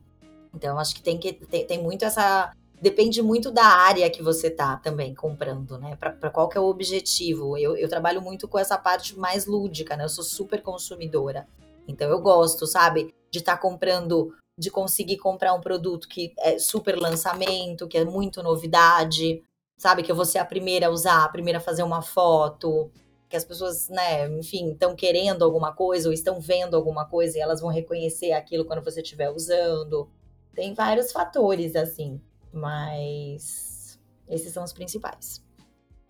Então, 0.53 0.77
acho 0.79 0.95
que 0.95 1.01
tem 1.01 1.17
que 1.17 1.33
tem, 1.33 1.65
tem 1.65 1.81
muito 1.81 2.03
essa 2.03 2.51
depende 2.81 3.21
muito 3.21 3.51
da 3.51 3.65
área 3.65 4.09
que 4.09 4.21
você 4.21 4.49
tá 4.49 4.77
também 4.77 5.13
comprando, 5.15 5.77
né? 5.77 5.95
Para 5.95 6.29
qual 6.29 6.47
que 6.47 6.57
é 6.57 6.61
o 6.61 6.65
objetivo. 6.65 7.57
Eu, 7.57 7.75
eu 7.75 7.89
trabalho 7.89 8.21
muito 8.21 8.47
com 8.47 8.59
essa 8.59 8.77
parte 8.77 9.17
mais 9.17 9.45
lúdica, 9.45 9.95
né? 9.95 10.03
Eu 10.03 10.09
sou 10.09 10.23
super 10.23 10.61
consumidora. 10.61 11.47
Então 11.87 12.09
eu 12.09 12.19
gosto, 12.19 12.67
sabe, 12.67 13.13
de 13.31 13.39
estar 13.39 13.55
tá 13.55 13.61
comprando, 13.61 14.33
de 14.57 14.69
conseguir 14.69 15.17
comprar 15.17 15.53
um 15.53 15.61
produto 15.61 16.07
que 16.07 16.33
é 16.39 16.59
super 16.59 16.97
lançamento, 16.97 17.87
que 17.87 17.97
é 17.97 18.05
muito 18.05 18.43
novidade, 18.43 19.41
sabe, 19.77 20.03
que 20.03 20.11
eu 20.11 20.15
vou 20.15 20.25
ser 20.25 20.39
a 20.39 20.45
primeira 20.45 20.87
a 20.87 20.89
usar, 20.89 21.23
a 21.23 21.29
primeira 21.29 21.59
a 21.59 21.61
fazer 21.61 21.83
uma 21.83 22.01
foto, 22.01 22.91
que 23.29 23.35
as 23.35 23.45
pessoas, 23.45 23.89
né, 23.89 24.27
enfim, 24.37 24.71
estão 24.71 24.95
querendo 24.95 25.43
alguma 25.43 25.73
coisa 25.73 26.09
ou 26.09 26.13
estão 26.13 26.39
vendo 26.39 26.75
alguma 26.75 27.05
coisa 27.05 27.37
e 27.37 27.41
elas 27.41 27.61
vão 27.61 27.69
reconhecer 27.69 28.31
aquilo 28.31 28.65
quando 28.65 28.83
você 28.83 29.01
estiver 29.01 29.29
usando. 29.29 30.09
Tem 30.53 30.73
vários 30.73 31.11
fatores 31.11 31.75
assim, 31.75 32.19
mas 32.58 34.00
esses 34.28 34.52
são 34.52 34.63
os 34.63 34.74
principais. 34.74 35.43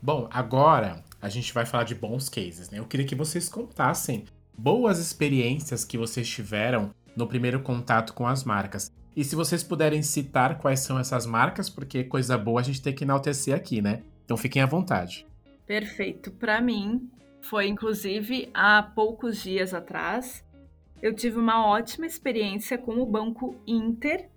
Bom, 0.02 0.28
agora 0.32 1.04
a 1.22 1.30
gente 1.30 1.54
vai 1.54 1.66
falar 1.66 1.84
de 1.84 1.96
bons 1.96 2.30
cases, 2.30 2.70
né? 2.70 2.80
Eu 2.80 2.86
queria 2.86 3.06
que 3.06 3.16
vocês 3.16 3.50
contassem 3.50 4.26
boas 4.58 5.00
experiências 5.00 5.84
que 5.84 5.98
vocês 5.98 6.28
tiveram 6.28 6.92
no 7.16 7.28
primeiro 7.28 7.62
contato 7.62 8.14
com 8.14 8.28
as 8.28 8.44
marcas. 8.44 8.92
E 9.16 9.24
se 9.24 9.36
vocês 9.36 9.64
puderem 9.64 10.04
citar 10.04 10.60
quais 10.60 10.82
são 10.82 11.00
essas 11.00 11.26
marcas, 11.26 11.70
porque 11.70 12.04
coisa 12.04 12.38
boa 12.38 12.62
a 12.62 12.64
gente 12.64 12.82
tem 12.82 12.94
que 12.94 13.04
enaltecer 13.04 13.56
aqui, 13.56 13.82
né? 13.82 14.04
Então 14.24 14.38
fiquem 14.38 14.62
à 14.62 14.66
vontade. 14.66 15.26
Perfeito. 15.66 16.32
Para 16.32 16.62
mim, 16.62 17.10
foi 17.42 17.68
inclusive 17.68 18.50
há 18.54 18.84
poucos 18.84 19.42
dias 19.42 19.74
atrás. 19.74 20.46
Eu 21.02 21.16
tive 21.16 21.40
uma 21.40 21.66
ótima 21.66 22.06
experiência 22.06 22.78
com 22.78 22.98
o 22.98 23.06
Banco 23.06 23.56
Inter, 23.66 24.30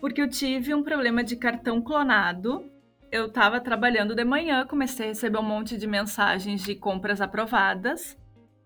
porque 0.00 0.20
eu 0.20 0.28
tive 0.28 0.74
um 0.74 0.82
problema 0.82 1.22
de 1.22 1.36
cartão 1.36 1.80
clonado. 1.80 2.70
Eu 3.10 3.26
estava 3.26 3.60
trabalhando 3.60 4.14
de 4.14 4.24
manhã, 4.24 4.66
comecei 4.66 5.06
a 5.06 5.08
receber 5.08 5.38
um 5.38 5.42
monte 5.42 5.76
de 5.76 5.86
mensagens 5.86 6.62
de 6.62 6.74
compras 6.74 7.20
aprovadas. 7.20 8.16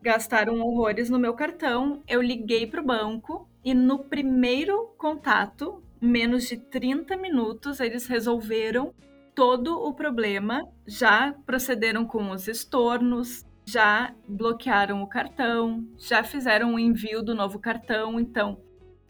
Gastaram 0.01 0.61
horrores 0.61 1.09
no 1.09 1.19
meu 1.19 1.35
cartão. 1.35 2.03
Eu 2.09 2.21
liguei 2.21 2.67
para 2.67 2.81
o 2.81 2.85
banco 2.85 3.49
e 3.65 3.73
no 3.73 4.01
primeiro 4.01 4.93
contato, 4.99 5.83
menos 6.01 6.49
de 6.49 6.57
30 6.57 7.17
minutos, 7.17 7.79
eles 7.79 8.07
resolveram 8.07 8.93
todo 9.35 9.81
o 9.81 9.95
problema, 9.95 10.69
já 10.87 11.35
procederam 11.47 12.05
com 12.05 12.31
os 12.33 12.49
estornos, 12.49 13.47
já 13.65 14.13
bloquearam 14.29 15.03
o 15.03 15.07
cartão, 15.07 15.87
já 15.97 16.23
fizeram 16.25 16.75
o 16.75 16.79
envio 16.79 17.23
do 17.23 17.35
novo 17.35 17.59
cartão, 17.59 18.19
então 18.19 18.59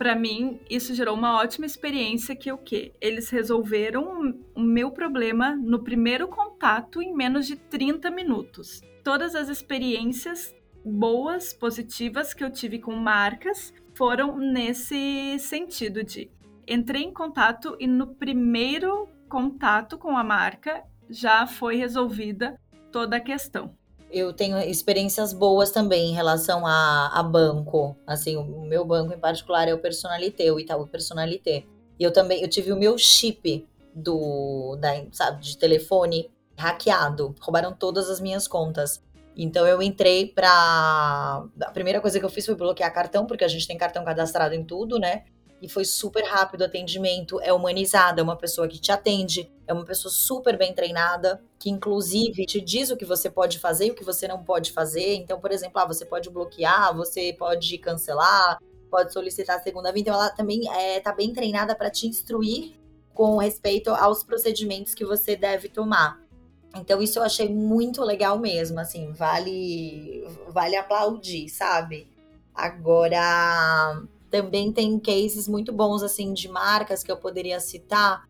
para 0.03 0.17
mim 0.17 0.59
isso 0.69 0.97
gerou 0.97 1.15
uma 1.15 1.37
ótima 1.37 1.65
experiência 1.65 2.35
que 2.35 2.51
o 2.51 2.59
que 2.59 2.93
eles 3.01 3.31
resolveram 3.31 4.35
o 4.53 4.61
meu 4.61 4.91
problema 4.91 5.55
no 5.55 5.85
primeiro 5.85 6.27
contato 6.27 7.01
em 7.01 7.15
menos 7.15 7.47
de 7.47 7.55
30 7.55 8.11
minutos. 8.11 8.81
Todas 9.05 9.37
as 9.37 9.49
experiências 9.49 10.53
boas, 10.85 11.53
positivas 11.53 12.35
que 12.35 12.43
eu 12.43 12.51
tive 12.51 12.81
com 12.81 12.97
marcas 12.97 13.73
foram 13.95 14.37
nesse 14.39 15.39
sentido 15.39 16.03
de 16.03 16.29
entrei 16.67 17.05
em 17.05 17.13
contato 17.13 17.77
e 17.79 17.87
no 17.87 18.09
primeiro 18.09 19.09
contato 19.29 19.97
com 19.97 20.19
a 20.19 20.25
marca, 20.25 20.83
já 21.09 21.47
foi 21.47 21.77
resolvida 21.77 22.61
toda 22.91 23.19
a 23.19 23.21
questão. 23.21 23.77
Eu 24.13 24.33
tenho 24.33 24.59
experiências 24.59 25.33
boas 25.33 25.71
também 25.71 26.11
em 26.11 26.15
relação 26.15 26.67
a, 26.67 27.09
a 27.19 27.23
banco. 27.23 27.97
Assim, 28.07 28.37
o 28.37 28.61
meu 28.61 28.85
banco 28.85 29.15
em 29.15 29.19
particular 29.19 29.67
é 29.67 29.75
o 29.75 29.79
Personalité, 29.79 30.53
o 30.53 30.61
Itaú 30.61 30.87
Personalité. 30.87 31.65
E 31.99 32.05
eu 32.05 32.13
também 32.13 32.43
eu 32.43 32.49
tive 32.49 32.73
o 32.73 32.77
meu 32.77 32.99
chip 32.99 33.67
do 33.95 34.77
da, 34.77 34.91
sabe, 35.13 35.43
de 35.43 35.57
telefone 35.57 36.31
hackeado. 36.57 37.35
Roubaram 37.41 37.73
todas 37.73 38.11
as 38.11 38.21
minhas 38.21 38.47
contas. 38.47 39.03
Então 39.35 39.67
eu 39.67 39.83
entrei 39.83 40.27
para 40.27 41.47
a 41.63 41.71
primeira 41.73 42.01
coisa 42.01 42.19
que 42.19 42.25
eu 42.25 42.29
fiz 42.29 42.45
foi 42.45 42.55
bloquear 42.55 42.93
cartão, 42.93 43.25
porque 43.25 43.45
a 43.45 43.49
gente 43.49 43.67
tem 43.67 43.79
cartão 43.79 44.05
cadastrado 44.05 44.55
em 44.55 44.63
tudo, 44.63 44.99
né? 44.99 45.25
E 45.63 45.69
foi 45.69 45.85
super 45.85 46.25
rápido 46.25 46.63
o 46.63 46.65
atendimento, 46.65 47.41
é 47.41 47.53
humanizada, 47.53 48.21
é 48.21 48.25
uma 48.25 48.35
pessoa 48.35 48.67
que 48.67 48.81
te 48.81 48.91
atende, 48.91 49.49
é 49.65 49.73
uma 49.73 49.85
pessoa 49.85 50.11
super 50.11 50.59
bem 50.59 50.75
treinada, 50.75 51.41
que 51.57 51.71
inclusive 51.71 52.45
te 52.45 52.61
diz 52.61 52.91
o 52.91 52.97
que 52.97 53.05
você 53.05 53.31
pode 53.31 53.61
fazer 53.61 53.87
e 53.87 53.91
o 53.93 53.95
que 53.95 54.03
você 54.03 54.27
não 54.27 54.43
pode 54.43 54.73
fazer. 54.73 55.15
Então, 55.15 55.39
por 55.39 55.53
exemplo, 55.53 55.81
ah, 55.81 55.87
você 55.87 56.05
pode 56.05 56.29
bloquear, 56.29 56.93
você 56.97 57.33
pode 57.39 57.79
cancelar, 57.79 58.59
pode 58.91 59.13
solicitar 59.13 59.57
a 59.57 59.63
segunda 59.63 59.93
via. 59.93 60.01
Então, 60.01 60.15
ela 60.15 60.31
também 60.31 60.63
está 60.63 60.83
é, 60.83 61.01
tá 61.01 61.13
bem 61.13 61.33
treinada 61.33 61.77
para 61.77 61.89
te 61.89 62.09
instruir 62.09 62.73
com 63.15 63.37
respeito 63.37 63.91
aos 63.91 64.25
procedimentos 64.25 64.95
que 64.95 65.05
você 65.05 65.37
deve 65.37 65.69
tomar. 65.69 66.21
Então, 66.75 67.01
isso 67.01 67.21
eu 67.21 67.23
achei 67.23 67.49
muito 67.49 68.03
legal 68.03 68.37
mesmo, 68.37 68.81
assim, 68.81 69.13
vale, 69.13 70.27
vale 70.49 70.75
aplaudir, 70.75 71.49
sabe? 71.49 72.09
Agora, 72.53 74.03
também 74.33 74.73
tem 74.73 74.99
cases 74.99 75.47
muito 75.47 75.71
bons, 75.73 76.03
assim, 76.03 76.33
de 76.33 76.49
marcas 76.49 77.05
que 77.05 77.13
eu 77.13 77.19
poderia 77.19 77.61
citar. 77.61 78.27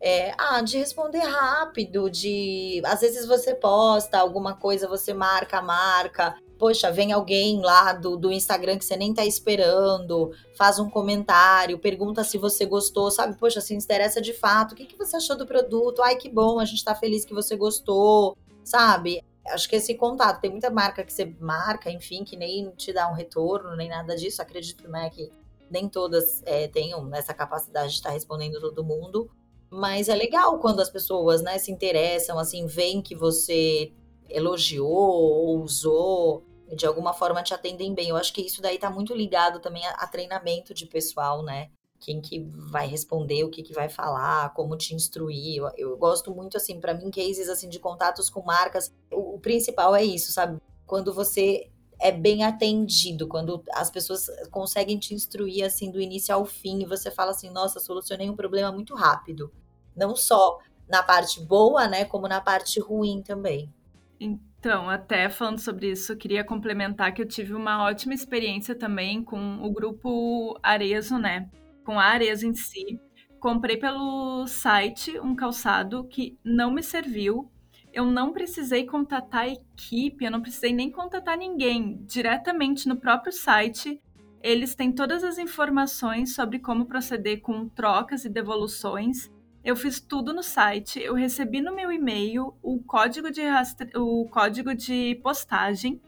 É, 0.00 0.34
ah, 0.36 0.60
de 0.60 0.76
responder 0.76 1.20
rápido, 1.20 2.10
de. 2.10 2.82
Às 2.84 3.00
vezes 3.00 3.24
você 3.24 3.54
posta 3.54 4.18
alguma 4.18 4.54
coisa, 4.54 4.88
você 4.88 5.14
marca 5.14 5.58
a 5.58 5.62
marca. 5.62 6.36
Poxa, 6.58 6.90
vem 6.90 7.12
alguém 7.12 7.60
lá 7.60 7.92
do, 7.92 8.16
do 8.16 8.32
Instagram 8.32 8.78
que 8.78 8.84
você 8.84 8.96
nem 8.96 9.14
tá 9.14 9.24
esperando, 9.24 10.32
faz 10.56 10.78
um 10.78 10.90
comentário, 10.90 11.78
pergunta 11.78 12.22
se 12.22 12.36
você 12.36 12.66
gostou, 12.66 13.10
sabe? 13.10 13.36
Poxa, 13.38 13.60
se 13.60 13.74
interessa 13.74 14.20
de 14.20 14.32
fato, 14.32 14.72
o 14.72 14.74
que, 14.74 14.86
que 14.86 14.96
você 14.96 15.16
achou 15.16 15.36
do 15.36 15.46
produto? 15.46 16.02
Ai, 16.02 16.16
que 16.16 16.28
bom, 16.28 16.60
a 16.60 16.64
gente 16.64 16.84
tá 16.84 16.94
feliz 16.94 17.24
que 17.24 17.34
você 17.34 17.56
gostou, 17.56 18.36
sabe? 18.62 19.22
Acho 19.48 19.68
que 19.68 19.76
esse 19.76 19.94
contato, 19.94 20.40
tem 20.40 20.50
muita 20.50 20.70
marca 20.70 21.04
que 21.04 21.12
você 21.12 21.34
marca, 21.40 21.90
enfim, 21.90 22.24
que 22.24 22.36
nem 22.36 22.70
te 22.70 22.92
dá 22.92 23.10
um 23.10 23.14
retorno, 23.14 23.76
nem 23.76 23.88
nada 23.88 24.16
disso. 24.16 24.40
Acredito, 24.40 24.88
né, 24.88 25.10
que 25.10 25.30
nem 25.70 25.88
todas 25.88 26.42
é, 26.44 26.68
tenham 26.68 27.14
essa 27.14 27.34
capacidade 27.34 27.90
de 27.90 27.96
estar 27.96 28.10
respondendo 28.10 28.60
todo 28.60 28.84
mundo, 28.84 29.30
mas 29.70 30.08
é 30.08 30.14
legal 30.14 30.58
quando 30.58 30.80
as 30.80 30.88
pessoas, 30.88 31.42
né, 31.42 31.58
se 31.58 31.72
interessam, 31.72 32.38
assim, 32.38 32.66
veem 32.66 33.02
que 33.02 33.14
você 33.14 33.92
elogiou 34.28 34.88
ou 34.88 35.62
usou, 35.62 36.44
de 36.74 36.86
alguma 36.86 37.12
forma 37.12 37.42
te 37.42 37.52
atendem 37.52 37.94
bem. 37.94 38.08
Eu 38.08 38.16
acho 38.16 38.32
que 38.32 38.40
isso 38.40 38.62
daí 38.62 38.78
tá 38.78 38.90
muito 38.90 39.14
ligado 39.14 39.60
também 39.60 39.84
a, 39.86 39.90
a 39.90 40.06
treinamento 40.06 40.72
de 40.72 40.86
pessoal, 40.86 41.42
né? 41.42 41.70
Quem 42.00 42.20
que 42.20 42.40
vai 42.50 42.86
responder, 42.86 43.44
o 43.44 43.50
que 43.50 43.62
que 43.62 43.72
vai 43.72 43.88
falar, 43.88 44.52
como 44.54 44.76
te 44.76 44.94
instruir. 44.94 45.56
Eu, 45.56 45.70
eu 45.76 45.96
gosto 45.96 46.34
muito, 46.34 46.56
assim, 46.56 46.80
para 46.80 46.94
mim, 46.94 47.10
cases, 47.10 47.48
assim, 47.48 47.68
de 47.68 47.78
contatos 47.78 48.28
com 48.28 48.42
marcas. 48.42 48.92
O, 49.10 49.36
o 49.36 49.40
principal 49.40 49.94
é 49.94 50.04
isso, 50.04 50.32
sabe? 50.32 50.60
Quando 50.86 51.14
você 51.14 51.70
é 52.00 52.10
bem 52.12 52.44
atendido, 52.44 53.26
quando 53.26 53.62
as 53.72 53.90
pessoas 53.90 54.26
conseguem 54.50 54.98
te 54.98 55.14
instruir 55.14 55.64
assim 55.64 55.90
do 55.90 56.00
início 56.00 56.34
ao 56.34 56.44
fim 56.44 56.82
e 56.82 56.86
você 56.86 57.10
fala 57.10 57.30
assim, 57.30 57.50
nossa, 57.50 57.80
solucionei 57.80 58.28
um 58.28 58.36
problema 58.36 58.72
muito 58.72 58.94
rápido. 58.94 59.52
Não 59.96 60.14
só 60.14 60.58
na 60.88 61.02
parte 61.02 61.40
boa, 61.40 61.86
né, 61.86 62.04
como 62.04 62.28
na 62.28 62.40
parte 62.40 62.80
ruim 62.80 63.22
também. 63.22 63.72
Então, 64.20 64.88
até 64.88 65.28
falando 65.28 65.58
sobre 65.58 65.90
isso, 65.90 66.16
queria 66.16 66.44
complementar 66.44 67.12
que 67.12 67.20
eu 67.20 67.28
tive 67.28 67.54
uma 67.54 67.84
ótima 67.84 68.14
experiência 68.14 68.74
também 68.74 69.22
com 69.22 69.62
o 69.62 69.70
grupo 69.70 70.58
Arezo, 70.62 71.18
né? 71.18 71.50
Com 71.84 71.98
a 71.98 72.04
Arezo 72.04 72.46
em 72.46 72.54
si. 72.54 72.98
Comprei 73.38 73.76
pelo 73.76 74.46
site 74.46 75.20
um 75.20 75.34
calçado 75.34 76.04
que 76.04 76.38
não 76.42 76.70
me 76.70 76.82
serviu, 76.82 77.50
eu 77.94 78.04
não 78.04 78.32
precisei 78.32 78.84
contatar 78.84 79.42
a 79.42 79.48
equipe, 79.48 80.24
eu 80.24 80.30
não 80.30 80.42
precisei 80.42 80.72
nem 80.72 80.90
contatar 80.90 81.38
ninguém. 81.38 82.04
Diretamente 82.04 82.88
no 82.88 82.96
próprio 82.96 83.32
site, 83.32 84.02
eles 84.42 84.74
têm 84.74 84.90
todas 84.90 85.22
as 85.22 85.38
informações 85.38 86.34
sobre 86.34 86.58
como 86.58 86.86
proceder 86.86 87.40
com 87.40 87.68
trocas 87.68 88.24
e 88.24 88.28
devoluções. 88.28 89.30
Eu 89.64 89.76
fiz 89.76 90.00
tudo 90.00 90.34
no 90.34 90.42
site, 90.42 91.00
eu 91.00 91.14
recebi 91.14 91.62
no 91.62 91.74
meu 91.74 91.92
e-mail 91.92 92.54
o 92.60 92.82
código 92.82 93.30
de, 93.30 93.42
rastre... 93.42 93.96
o 93.96 94.28
código 94.28 94.74
de 94.74 95.18
postagem, 95.22 96.00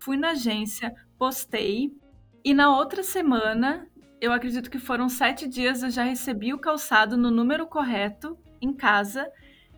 fui 0.00 0.16
na 0.16 0.30
agência, 0.30 0.92
postei, 1.16 1.96
e 2.44 2.52
na 2.52 2.76
outra 2.76 3.04
semana, 3.04 3.88
eu 4.20 4.32
acredito 4.32 4.70
que 4.70 4.78
foram 4.78 5.08
sete 5.08 5.46
dias, 5.46 5.84
eu 5.84 5.90
já 5.90 6.02
recebi 6.02 6.52
o 6.52 6.58
calçado 6.58 7.16
no 7.16 7.30
número 7.30 7.66
correto, 7.66 8.36
em 8.60 8.72
casa, 8.74 9.30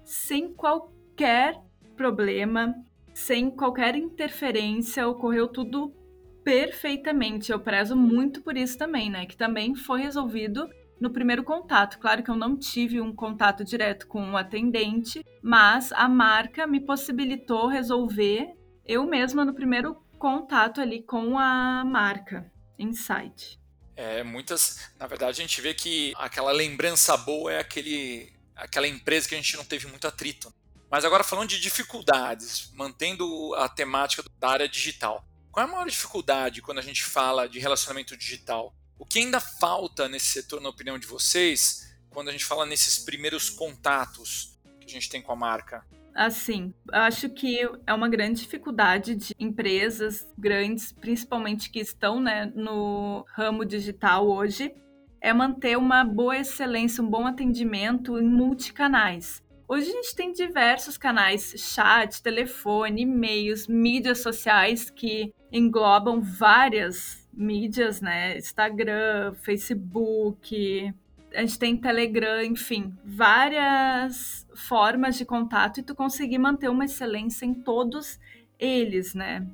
sem 0.05 0.53
qualquer 0.55 1.00
qualquer 1.21 1.61
problema, 1.99 2.75
sem 3.13 3.51
qualquer 3.51 3.95
interferência, 3.95 5.07
ocorreu 5.07 5.49
tudo 5.49 5.95
perfeitamente. 6.43 7.53
Eu 7.53 7.61
prezo 7.61 7.95
muito 7.95 8.41
por 8.41 8.57
isso 8.57 8.79
também, 8.79 9.11
né? 9.11 9.27
Que 9.27 9.37
também 9.37 9.75
foi 9.75 10.01
resolvido 10.01 10.67
no 10.99 11.11
primeiro 11.11 11.45
contato. 11.45 11.99
Claro 11.99 12.23
que 12.23 12.31
eu 12.31 12.37
não 12.37 12.57
tive 12.57 13.03
um 13.03 13.15
contato 13.15 13.63
direto 13.63 14.07
com 14.07 14.23
o 14.23 14.31
um 14.31 14.37
atendente, 14.37 15.23
mas 15.43 15.93
a 15.93 16.09
marca 16.09 16.67
me 16.67 16.81
possibilitou 16.81 17.69
resolver 17.69 18.55
eu 18.87 19.05
mesma 19.05 19.45
no 19.45 19.53
primeiro 19.53 19.97
contato 20.19 20.81
ali 20.81 21.03
com 21.03 21.39
a 21.39 21.85
marca 21.85 22.51
site. 22.95 23.61
É, 23.95 24.23
muitas, 24.23 24.91
na 24.99 25.07
verdade, 25.07 25.43
a 25.43 25.45
gente 25.47 25.61
vê 25.61 25.75
que 25.75 26.15
aquela 26.17 26.51
lembrança 26.51 27.15
boa 27.19 27.53
é 27.53 27.59
aquele, 27.59 28.33
aquela 28.57 28.89
empresa 28.89 29.29
que 29.29 29.35
a 29.35 29.39
gente 29.39 29.55
não 29.59 29.67
teve 29.67 29.87
muito 29.87 30.07
atrito. 30.07 30.51
Mas 30.91 31.05
agora 31.05 31.23
falando 31.23 31.49
de 31.49 31.61
dificuldades, 31.61 32.73
mantendo 32.75 33.55
a 33.55 33.69
temática 33.69 34.25
da 34.41 34.49
área 34.49 34.69
digital. 34.69 35.25
Qual 35.53 35.65
é 35.65 35.69
a 35.69 35.73
maior 35.73 35.87
dificuldade 35.87 36.61
quando 36.61 36.79
a 36.79 36.83
gente 36.83 37.05
fala 37.05 37.49
de 37.49 37.61
relacionamento 37.61 38.17
digital? 38.17 38.75
O 38.99 39.07
que 39.07 39.21
ainda 39.21 39.39
falta 39.39 40.09
nesse 40.09 40.27
setor, 40.27 40.61
na 40.61 40.69
opinião 40.69 40.99
de 40.99 41.07
vocês, 41.07 41.95
quando 42.11 42.29
a 42.29 42.33
gente 42.33 42.45
fala 42.45 42.67
nesses 42.67 42.99
primeiros 42.99 43.49
contatos 43.49 44.59
que 44.81 44.87
a 44.87 44.91
gente 44.91 45.09
tem 45.09 45.23
com 45.23 45.33
a 45.33 45.37
marca? 45.37 45.87
Assim, 46.13 46.75
acho 46.93 47.31
que 47.31 47.61
é 47.87 47.95
uma 47.95 48.09
grande 48.09 48.41
dificuldade 48.41 49.15
de 49.15 49.35
empresas 49.39 50.27
grandes, 50.37 50.93
principalmente 50.93 51.71
que 51.71 51.79
estão 51.79 52.21
né, 52.21 52.53
no 52.55 53.25
ramo 53.33 53.65
digital 53.65 54.29
hoje, 54.29 54.75
é 55.21 55.33
manter 55.33 55.79
uma 55.79 56.03
boa 56.05 56.37
excelência, 56.37 57.03
um 57.03 57.09
bom 57.09 57.27
atendimento 57.27 58.19
em 58.19 58.27
multicanais. 58.27 59.41
Hoje 59.73 59.89
a 59.89 59.93
gente 59.93 60.17
tem 60.17 60.33
diversos 60.33 60.99
canais, 60.99 61.55
chat, 61.57 62.21
telefone, 62.21 63.03
e-mails, 63.03 63.69
mídias 63.69 64.19
sociais 64.19 64.91
que 64.91 65.33
englobam 65.53 66.21
várias 66.21 67.25
mídias, 67.33 68.01
né? 68.01 68.37
Instagram, 68.37 69.33
Facebook, 69.35 70.93
a 71.33 71.41
gente 71.43 71.57
tem 71.57 71.77
Telegram, 71.77 72.43
enfim, 72.43 72.93
várias 73.05 74.45
formas 74.57 75.17
de 75.17 75.25
contato 75.25 75.79
e 75.79 75.85
tu 75.85 75.95
conseguir 75.95 76.39
manter 76.39 76.69
uma 76.69 76.87
excelência 76.87 77.47
em 77.47 77.55
todos 77.55 78.19
eles, 78.59 79.15
né? 79.15 79.47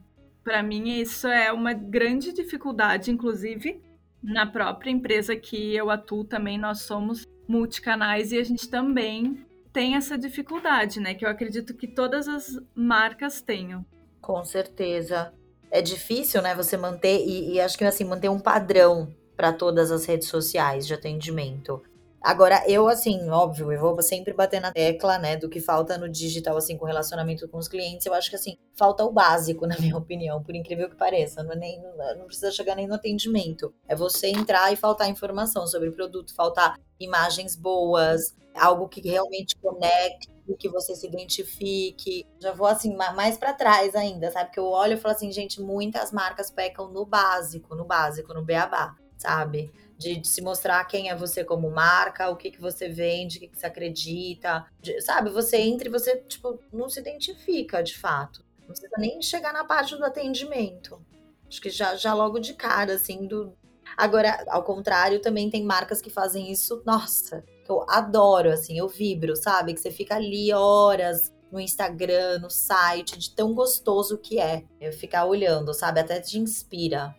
Para 0.43 0.63
mim 0.63 0.99
isso 0.99 1.29
é 1.29 1.53
uma 1.53 1.75
grande 1.75 2.33
dificuldade, 2.33 3.11
inclusive 3.11 3.83
na 4.23 4.47
própria 4.47 4.91
empresa 4.91 5.37
que 5.37 5.77
eu 5.77 5.91
atuo 5.91 6.25
também 6.25 6.57
nós 6.57 6.81
somos 6.81 7.29
multicanais 7.47 8.33
e 8.33 8.39
a 8.39 8.43
gente 8.43 8.67
também 8.71 9.45
tem 9.77 9.95
essa 9.95 10.17
dificuldade, 10.17 11.01
né? 11.01 11.13
Que 11.13 11.27
eu 11.27 11.29
acredito 11.29 11.75
que 11.75 11.87
todas 11.87 12.27
as 12.29 12.59
marcas 12.75 13.43
tenham. 13.43 13.85
Com 14.23 14.43
certeza. 14.43 15.35
É 15.71 15.83
difícil, 15.83 16.41
né? 16.41 16.55
Você 16.55 16.79
manter 16.79 17.23
e, 17.27 17.53
e 17.53 17.61
acho 17.61 17.77
que 17.77 17.85
assim 17.85 18.03
manter 18.03 18.31
um 18.31 18.39
padrão 18.39 19.15
para 19.37 19.53
todas 19.53 19.91
as 19.91 20.07
redes 20.07 20.29
sociais 20.29 20.87
de 20.87 20.95
atendimento. 20.95 21.83
Agora, 22.27 22.61
eu, 22.67 22.89
assim, 22.89 23.31
óbvio, 23.31 23.71
eu 23.71 23.79
vou 23.79 24.03
sempre 24.03 24.33
bater 24.33 24.61
na 24.61 24.73
tecla, 24.73 25.17
né, 25.17 25.37
do 25.37 25.49
que 25.49 25.61
falta 25.61 25.97
no 25.97 26.09
digital, 26.09 26.57
assim, 26.57 26.77
com 26.77 26.85
relacionamento 26.85 27.47
com 27.47 27.57
os 27.57 27.69
clientes. 27.69 28.05
Eu 28.05 28.13
acho 28.13 28.29
que, 28.29 28.35
assim, 28.35 28.59
falta 28.75 29.05
o 29.05 29.13
básico, 29.13 29.65
na 29.65 29.79
minha 29.79 29.97
opinião, 29.97 30.43
por 30.43 30.53
incrível 30.53 30.91
que 30.91 30.97
pareça. 30.97 31.45
Não, 31.45 31.53
é 31.53 31.57
nem, 31.57 31.81
não 32.19 32.27
precisa 32.27 32.51
chegar 32.51 32.75
nem 32.75 32.89
no 32.89 32.97
atendimento. 32.97 33.73
É 33.87 33.95
você 33.95 34.27
entrar 34.27 34.73
e 34.73 34.77
faltar 34.77 35.09
informação 35.09 35.69
sobre 35.69 35.89
o 35.89 35.93
produto, 35.93 36.35
faltar 36.35 36.77
imagens 36.99 37.55
boas, 37.55 38.35
algo 38.57 38.89
que 38.89 39.09
realmente 39.09 39.55
conecte, 39.59 40.29
que 40.59 40.69
você 40.69 40.97
se 40.97 41.07
identifique. 41.07 42.27
Já 42.41 42.51
vou, 42.53 42.67
assim, 42.67 42.97
mais 42.97 43.39
para 43.39 43.53
trás 43.53 43.95
ainda, 43.95 44.33
sabe? 44.33 44.51
Que 44.51 44.59
eu 44.59 44.67
olho 44.67 44.95
e 44.95 44.97
falo 44.97 45.15
assim, 45.15 45.31
gente, 45.31 45.63
muitas 45.63 46.11
marcas 46.11 46.51
pecam 46.51 46.91
no 46.91 47.07
básico, 47.07 47.77
no 47.77 47.85
básico, 47.85 48.35
no 48.35 48.43
beabá 48.43 48.97
sabe? 49.17 49.73
De, 49.99 50.17
de, 50.17 50.29
se 50.29 50.43
mostrar 50.43 50.85
quem 50.85 51.09
é 51.09 51.17
você 51.17 51.43
como 51.43 51.71
marca, 51.71 52.29
o 52.29 52.37
que, 52.37 52.51
que 52.51 52.61
você 52.61 52.89
vende, 52.89 53.39
o 53.39 53.41
que, 53.41 53.49
que 53.49 53.59
você 53.59 53.67
acredita. 53.67 54.67
De, 54.81 55.01
sabe, 55.01 55.31
você 55.31 55.57
entra 55.57 55.89
e 55.89 55.91
você, 55.91 56.17
tipo, 56.17 56.61
não 56.73 56.89
se 56.89 57.01
identifica 57.01 57.83
de 57.83 57.97
fato. 57.97 58.45
Não 58.61 58.69
precisa 58.69 58.97
nem 58.99 59.23
chegar 59.23 59.53
na 59.53 59.65
parte 59.65 59.97
do 59.97 60.05
atendimento. 60.05 61.01
Acho 61.49 61.61
que 61.61 61.71
já, 61.71 61.97
já 61.97 62.13
logo 62.13 62.39
de 62.39 62.55
cara, 62.55 62.95
assim, 62.95 63.27
do. 63.27 63.57
Agora, 63.97 64.45
ao 64.49 64.63
contrário, 64.65 65.21
também 65.21 65.49
tem 65.49 65.65
marcas 65.65 66.03
que 66.03 66.11
fazem 66.11 66.51
isso, 66.51 66.83
nossa, 66.85 67.43
que 67.65 67.71
eu 67.71 67.85
adoro, 67.89 68.51
assim, 68.51 68.79
eu 68.79 68.89
vibro, 68.89 69.37
sabe? 69.37 69.73
Que 69.73 69.81
você 69.81 69.91
fica 69.91 70.17
ali 70.17 70.53
horas 70.53 71.33
no 71.51 71.61
Instagram, 71.61 72.41
no 72.41 72.51
site, 72.51 73.19
de 73.19 73.35
tão 73.35 73.55
gostoso 73.55 74.19
que 74.19 74.39
é. 74.39 74.65
Eu 74.81 74.93
ficar 74.93 75.25
olhando, 75.25 75.73
sabe? 75.73 76.01
Até 76.01 76.21
te 76.21 76.39
inspira. 76.39 77.15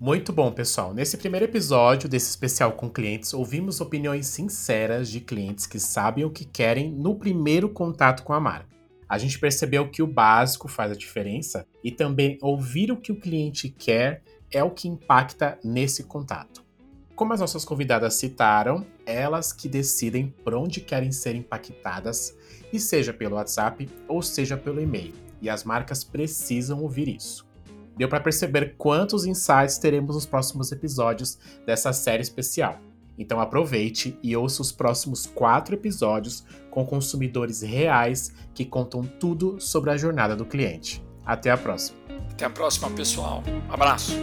Muito 0.00 0.32
bom, 0.32 0.50
pessoal. 0.50 0.94
Nesse 0.94 1.18
primeiro 1.18 1.44
episódio 1.44 2.08
desse 2.08 2.30
especial 2.30 2.72
com 2.72 2.88
clientes, 2.88 3.34
ouvimos 3.34 3.82
opiniões 3.82 4.28
sinceras 4.28 5.10
de 5.10 5.20
clientes 5.20 5.66
que 5.66 5.78
sabem 5.78 6.24
o 6.24 6.30
que 6.30 6.46
querem 6.46 6.90
no 6.90 7.16
primeiro 7.16 7.68
contato 7.68 8.22
com 8.22 8.32
a 8.32 8.40
marca. 8.40 8.74
A 9.06 9.18
gente 9.18 9.38
percebeu 9.38 9.90
que 9.90 10.02
o 10.02 10.06
básico 10.06 10.68
faz 10.68 10.90
a 10.90 10.96
diferença 10.96 11.66
e 11.84 11.92
também 11.92 12.38
ouvir 12.40 12.90
o 12.90 12.96
que 12.96 13.12
o 13.12 13.20
cliente 13.20 13.68
quer 13.68 14.22
é 14.50 14.64
o 14.64 14.70
que 14.70 14.88
impacta 14.88 15.58
nesse 15.62 16.04
contato. 16.04 16.64
Como 17.14 17.34
as 17.34 17.40
nossas 17.40 17.66
convidadas 17.66 18.14
citaram, 18.14 18.86
elas 19.04 19.52
que 19.52 19.68
decidem 19.68 20.34
por 20.42 20.54
onde 20.54 20.80
querem 20.80 21.12
ser 21.12 21.34
impactadas, 21.34 22.34
e 22.72 22.80
seja 22.80 23.12
pelo 23.12 23.36
WhatsApp 23.36 23.86
ou 24.08 24.22
seja 24.22 24.56
pelo 24.56 24.80
e-mail. 24.80 25.12
E 25.42 25.50
as 25.50 25.62
marcas 25.62 26.02
precisam 26.02 26.80
ouvir 26.80 27.06
isso. 27.06 27.49
Deu 28.00 28.08
para 28.08 28.18
perceber 28.18 28.76
quantos 28.78 29.26
insights 29.26 29.76
teremos 29.76 30.14
nos 30.14 30.24
próximos 30.24 30.72
episódios 30.72 31.38
dessa 31.66 31.92
série 31.92 32.22
especial. 32.22 32.78
Então 33.18 33.38
aproveite 33.38 34.18
e 34.22 34.34
ouça 34.34 34.62
os 34.62 34.72
próximos 34.72 35.26
quatro 35.26 35.74
episódios 35.74 36.42
com 36.70 36.86
consumidores 36.86 37.60
reais 37.60 38.32
que 38.54 38.64
contam 38.64 39.02
tudo 39.02 39.60
sobre 39.60 39.90
a 39.90 39.98
jornada 39.98 40.34
do 40.34 40.46
cliente. 40.46 41.04
Até 41.26 41.50
a 41.50 41.58
próxima. 41.58 41.98
Até 42.30 42.46
a 42.46 42.48
próxima, 42.48 42.88
pessoal. 42.88 43.42
abraço. 43.68 44.14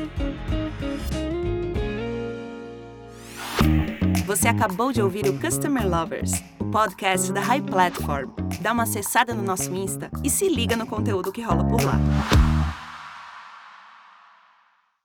Você 4.26 4.48
acabou 4.48 4.92
de 4.92 5.04
ouvir 5.04 5.28
o 5.28 5.40
Customer 5.40 5.88
Lovers, 5.88 6.32
o 6.60 6.66
podcast 6.72 7.32
da 7.32 7.42
High 7.42 7.62
Platform. 7.62 8.32
Dá 8.60 8.72
uma 8.72 8.84
acessada 8.84 9.36
no 9.36 9.44
nosso 9.44 9.72
Insta 9.72 10.10
e 10.24 10.32
se 10.32 10.50
liga 10.50 10.76
no 10.76 10.88
conteúdo 10.88 11.32
que 11.32 11.44
rola 11.44 11.64
por 11.64 11.84
lá. 11.84 12.00